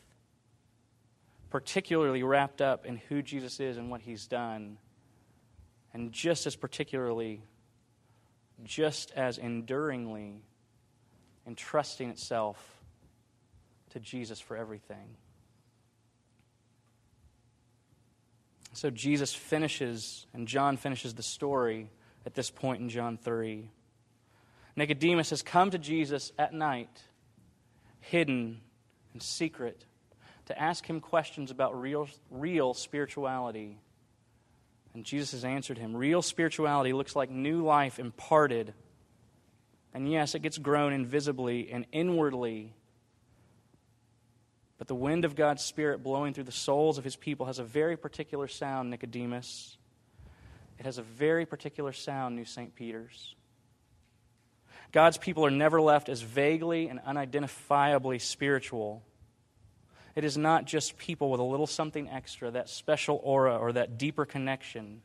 particularly 1.51 2.23
wrapped 2.23 2.61
up 2.61 2.87
in 2.87 2.97
who 2.97 3.23
Jesus 3.23 3.61
is 3.61 3.77
and 3.77 3.91
what 3.91 4.01
he's 4.01 4.27
done, 4.27 4.79
and 5.93 6.11
just 6.13 6.47
as 6.47 6.57
particularly, 6.57 7.43
just 8.65 9.13
as 9.13 9.39
enduringly 9.39 10.43
entrusting 11.47 12.11
itself 12.11 12.76
to 13.97 14.01
Jesus 14.01 14.39
for 14.39 14.59
everything. 14.59 15.17
So 18.75 18.91
Jesus 18.91 19.33
finishes, 19.35 20.27
and 20.35 20.47
John 20.47 20.77
finishes 20.77 21.15
the 21.15 21.23
story 21.23 21.89
at 22.27 22.35
this 22.35 22.51
point 22.51 22.83
in 22.83 22.91
John 22.91 23.17
3. 23.17 23.71
Nicodemus 24.77 25.31
has 25.31 25.41
come 25.41 25.71
to 25.71 25.79
Jesus 25.79 26.31
at 26.39 26.53
night, 26.53 26.91
hidden 28.01 28.61
and 29.15 29.23
secret, 29.23 29.87
to 30.45 30.61
ask 30.61 30.85
him 30.85 31.01
questions 31.01 31.51
about 31.51 31.81
real, 31.81 32.07
real 32.31 32.75
spirituality. 32.75 33.81
And 34.93 35.05
Jesus 35.05 35.33
has 35.33 35.45
answered 35.47 35.79
him. 35.79 35.97
Real 35.97 36.21
spirituality 36.21 36.93
looks 36.93 37.17
like 37.17 37.31
new 37.31 37.65
life 37.65 37.99
imparted 37.99 38.75
And 39.97 40.13
yes, 40.13 40.35
it 40.35 40.43
gets 40.43 40.59
grown 40.59 40.93
invisibly 40.93 41.71
and 41.73 41.87
inwardly. 41.91 42.75
But 44.79 44.89
the 44.89 44.95
wind 44.95 45.25
of 45.25 45.35
God's 45.35 45.63
Spirit 45.63 46.03
blowing 46.03 46.35
through 46.35 46.45
the 46.45 46.53
souls 46.53 46.99
of 46.99 47.05
his 47.05 47.17
people 47.17 47.47
has 47.47 47.59
a 47.59 47.65
very 47.65 47.97
particular 47.97 48.47
sound, 48.47 48.91
Nicodemus. 48.91 49.79
It 50.79 50.85
has 50.85 50.99
a 50.99 51.03
very 51.03 51.47
particular 51.47 51.93
sound, 51.93 52.37
New 52.37 52.45
St. 52.45 52.75
Peter's. 52.75 53.35
God's 54.93 55.19
people 55.19 55.45
are 55.45 55.51
never 55.51 55.81
left 55.81 56.09
as 56.09 56.21
vaguely 56.23 56.89
and 56.89 57.01
unidentifiably 57.01 58.21
spiritual. 58.21 59.03
It 60.15 60.25
is 60.25 60.39
not 60.39 60.65
just 60.65 60.97
people 60.97 61.31
with 61.31 61.41
a 61.41 61.45
little 61.45 61.67
something 61.67 62.09
extra, 62.09 62.51
that 62.51 62.69
special 62.69 63.21
aura 63.23 63.57
or 63.57 63.73
that 63.73 63.99
deeper 63.99 64.25
connection. 64.25 65.03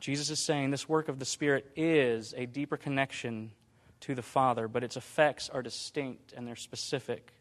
Jesus 0.00 0.30
is 0.30 0.38
saying 0.38 0.70
this 0.70 0.88
work 0.88 1.08
of 1.08 1.18
the 1.18 1.24
Spirit 1.24 1.70
is 1.76 2.32
a 2.36 2.46
deeper 2.46 2.76
connection 2.76 3.52
to 4.00 4.14
the 4.14 4.22
Father, 4.22 4.66
but 4.66 4.82
its 4.82 4.96
effects 4.96 5.48
are 5.50 5.62
distinct 5.62 6.32
and 6.32 6.46
they're 6.46 6.56
specific. 6.56 7.32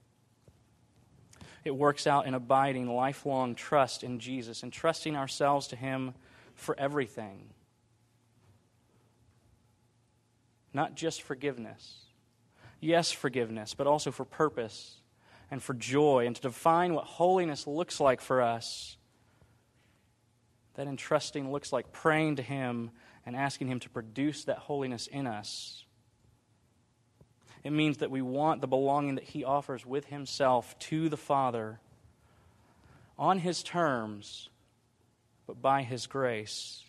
It 1.70 1.76
works 1.76 2.07
out 2.07 2.26
in 2.26 2.34
abiding, 2.34 2.89
lifelong 2.89 3.53
trust 3.53 4.03
in 4.03 4.17
Jesus 4.17 4.63
and 4.63 4.74
trusting 4.74 5.15
ourselves 5.15 5.67
to 5.67 5.76
Him 5.76 6.15
for 6.55 6.76
everything. 6.80 7.51
Not 10.74 10.95
just 10.95 11.22
forgiveness. 11.22 12.05
Yes, 12.80 13.11
forgiveness, 13.11 13.76
but 13.76 13.86
also 13.86 14.09
for 14.09 14.26
purpose 14.26 14.95
and 15.51 15.61
for 15.61 15.76
joy 15.76 16.26
and 16.26 16.36
to 16.36 16.41
define 16.41 16.95
what 16.95 17.03
holiness 17.05 17.67
looks 17.67 17.99
like 17.99 18.20
for 18.20 18.41
us. 18.41 18.97
That 20.74 20.88
entrusting 20.88 21.51
looks 21.51 21.72
like 21.72 21.91
praying 21.91 22.38
to 22.38 22.41
Him 22.41 22.89
and 23.28 23.36
asking 23.36 23.67
Him 23.67 23.80
to 23.82 23.91
produce 23.91 24.45
that 24.45 24.57
holiness 24.57 25.05
in 25.05 25.28
us. 25.28 25.86
It 27.64 27.72
means 27.72 27.97
that 27.97 28.12
we 28.12 28.22
want 28.22 28.62
the 28.62 28.68
belonging 28.68 29.16
that 29.16 29.24
He 29.24 29.43
offers 29.43 29.86
with 29.86 30.05
Himself 30.05 30.78
to 30.80 31.10
the 31.10 31.18
Father 31.18 31.80
on 33.18 33.39
His 33.39 33.64
terms, 33.64 34.49
but 35.45 35.62
by 35.62 35.84
His 35.84 36.07
grace. 36.07 36.84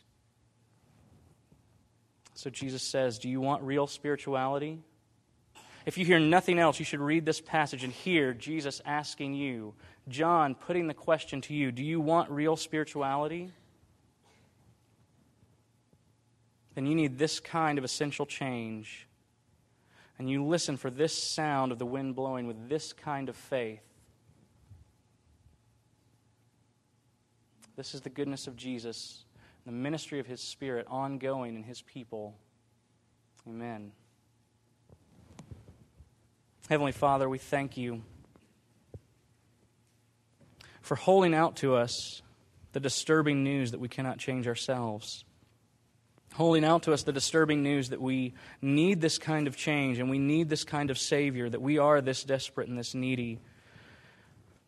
So 2.34 2.50
Jesus 2.50 2.82
says, 2.82 3.18
Do 3.18 3.28
you 3.28 3.40
want 3.40 3.62
real 3.62 3.86
spirituality? 3.86 4.78
If 5.86 5.98
you 5.98 6.04
hear 6.04 6.20
nothing 6.20 6.58
else, 6.58 6.78
you 6.78 6.84
should 6.84 7.00
read 7.00 7.26
this 7.26 7.40
passage 7.40 7.84
and 7.84 7.92
hear 7.92 8.32
Jesus 8.32 8.80
asking 8.84 9.34
you, 9.34 9.74
John 10.08 10.54
putting 10.54 10.86
the 10.86 10.94
question 10.94 11.40
to 11.42 11.54
you, 11.54 11.72
Do 11.72 11.82
you 11.82 12.00
want 12.00 12.30
real 12.30 12.56
spirituality? 12.56 13.52
Then 16.74 16.86
you 16.86 16.94
need 16.94 17.18
this 17.18 17.40
kind 17.40 17.76
of 17.76 17.84
essential 17.84 18.24
change 18.24 19.08
and 20.20 20.28
you 20.28 20.44
listen 20.44 20.76
for 20.76 20.90
this 20.90 21.14
sound 21.16 21.72
of 21.72 21.78
the 21.78 21.86
wind 21.86 22.14
blowing 22.14 22.46
with 22.46 22.68
this 22.68 22.92
kind 22.92 23.30
of 23.30 23.36
faith, 23.36 23.80
this 27.74 27.94
is 27.94 28.02
the 28.02 28.10
goodness 28.10 28.46
of 28.46 28.54
Jesus, 28.54 29.24
the 29.64 29.72
ministry 29.72 30.20
of 30.20 30.26
His 30.26 30.42
Spirit 30.42 30.86
ongoing 30.90 31.56
in 31.56 31.62
His 31.62 31.80
people. 31.80 32.36
Amen. 33.48 33.92
Heavenly 36.68 36.92
Father, 36.92 37.26
we 37.26 37.38
thank 37.38 37.78
you 37.78 38.02
for 40.82 40.96
holding 40.96 41.32
out 41.32 41.56
to 41.56 41.76
us 41.76 42.20
the 42.72 42.80
disturbing 42.80 43.42
news 43.42 43.70
that 43.70 43.80
we 43.80 43.88
cannot 43.88 44.18
change 44.18 44.46
ourselves 44.46 45.24
holding 46.34 46.64
out 46.64 46.84
to 46.84 46.92
us 46.92 47.02
the 47.02 47.12
disturbing 47.12 47.62
news 47.62 47.90
that 47.90 48.00
we 48.00 48.34
need 48.62 49.00
this 49.00 49.18
kind 49.18 49.46
of 49.46 49.56
change 49.56 49.98
and 49.98 50.08
we 50.08 50.18
need 50.18 50.48
this 50.48 50.64
kind 50.64 50.90
of 50.90 50.98
Savior, 50.98 51.48
that 51.48 51.60
we 51.60 51.78
are 51.78 52.00
this 52.00 52.24
desperate 52.24 52.68
and 52.68 52.78
this 52.78 52.94
needy. 52.94 53.40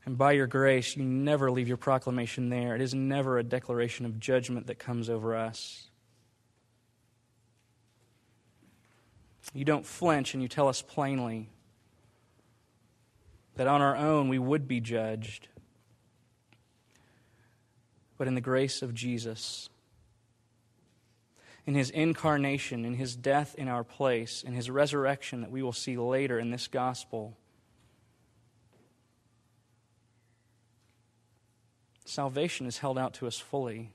And 0.04 0.18
by 0.18 0.32
your 0.32 0.48
grace, 0.48 0.96
you 0.96 1.04
never 1.04 1.50
leave 1.50 1.68
your 1.68 1.76
proclamation 1.76 2.48
there. 2.48 2.74
It 2.74 2.80
is 2.80 2.94
never 2.94 3.38
a 3.38 3.44
declaration 3.44 4.04
of 4.04 4.18
judgment 4.18 4.66
that 4.66 4.78
comes 4.78 5.08
over 5.08 5.36
us. 5.36 5.88
You 9.54 9.64
don't 9.64 9.86
flinch 9.86 10.34
and 10.34 10.42
you 10.42 10.48
tell 10.48 10.68
us 10.68 10.82
plainly 10.82 11.48
that 13.56 13.66
on 13.66 13.82
our 13.82 13.96
own 13.96 14.28
we 14.28 14.38
would 14.38 14.66
be 14.66 14.80
judged. 14.80 15.48
But 18.16 18.28
in 18.28 18.34
the 18.34 18.40
grace 18.40 18.82
of 18.82 18.94
Jesus, 18.94 19.68
in 21.66 21.74
his 21.74 21.90
incarnation, 21.90 22.84
in 22.84 22.94
his 22.94 23.14
death 23.14 23.54
in 23.56 23.68
our 23.68 23.84
place, 23.84 24.42
in 24.42 24.54
his 24.54 24.68
resurrection 24.68 25.42
that 25.42 25.50
we 25.50 25.62
will 25.62 25.72
see 25.72 25.96
later 25.96 26.38
in 26.38 26.50
this 26.50 26.66
gospel. 26.66 27.36
Salvation 32.04 32.66
is 32.66 32.78
held 32.78 32.98
out 32.98 33.14
to 33.14 33.26
us 33.26 33.38
fully. 33.38 33.92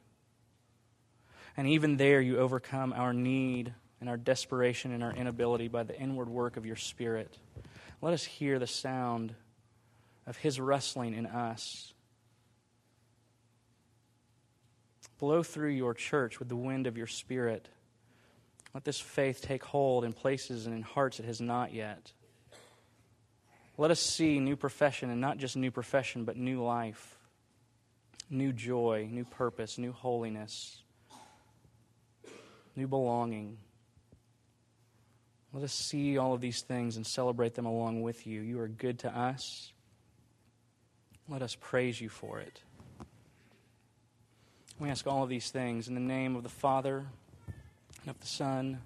And 1.58 1.68
even 1.68 1.98
there, 1.98 2.22
you 2.22 2.38
overcome 2.38 2.94
our 2.94 3.14
need 3.14 3.74
and 4.00 4.10
our 4.10 4.18
desperation 4.18 4.92
and 4.92 5.04
our 5.04 5.12
inability 5.12 5.68
by 5.68 5.84
the 5.84 6.00
inward 6.00 6.30
work 6.30 6.56
of 6.56 6.66
your 6.66 6.76
Spirit. 6.76 7.38
Let 8.02 8.14
us 8.14 8.24
hear 8.24 8.60
the 8.60 8.68
sound 8.68 9.34
of 10.26 10.38
His 10.38 10.60
wrestling 10.60 11.16
in 11.16 11.26
us 11.26 11.94
Blow 15.20 15.44
through 15.44 15.72
your 15.72 15.94
church 15.94 16.40
with 16.40 16.50
the 16.50 16.56
wind 16.56 16.88
of 16.88 16.98
your 16.98 17.08
spirit. 17.08 17.70
Let 18.74 18.84
this 18.84 19.00
faith 19.00 19.42
take 19.42 19.64
hold 19.64 20.04
in 20.04 20.14
places 20.14 20.66
and 20.66 20.76
in 20.76 20.84
hearts 20.84 21.20
it 21.20 21.26
has 21.26 21.42
not 21.42 21.74
yet. 21.74 22.12
Let 23.78 23.92
us 23.92 24.00
see 24.00 24.40
new 24.40 24.56
profession, 24.56 25.10
and 25.10 25.22
not 25.22 25.38
just 25.38 25.56
new 25.56 25.72
profession, 25.72 26.26
but 26.26 26.36
new 26.36 26.64
life, 26.64 27.16
new 28.30 28.52
joy, 28.52 29.08
new 29.12 29.24
purpose, 29.24 29.78
new 29.78 29.92
holiness, 29.92 30.82
new 32.76 32.88
belonging. 32.88 33.58
Let 35.54 35.64
us 35.64 35.74
see 35.74 36.18
all 36.18 36.34
of 36.34 36.42
these 36.42 36.62
things 36.62 36.98
and 36.98 37.06
celebrate 37.06 37.56
them 37.56 37.66
along 37.66 38.02
with 38.02 38.28
you. 38.28 38.42
You 38.42 38.60
are 38.60 38.68
good 38.68 39.00
to 39.00 39.16
us. 39.16 39.72
Let 41.30 41.42
us 41.42 41.56
praise 41.60 42.02
you 42.02 42.10
for 42.10 42.40
it. 42.40 42.62
We 44.80 44.90
ask 44.90 45.08
all 45.08 45.24
of 45.24 45.30
these 45.30 45.50
things 45.50 45.88
in 45.88 45.96
the 45.96 46.00
name 46.00 46.36
of 46.36 46.44
the 46.44 46.50
Father, 46.50 47.08
and 48.02 48.10
of 48.10 48.20
the 48.20 48.28
Son, 48.28 48.80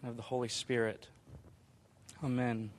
and 0.00 0.10
of 0.10 0.16
the 0.16 0.22
Holy 0.22 0.48
Spirit. 0.48 1.08
Amen. 2.24 2.70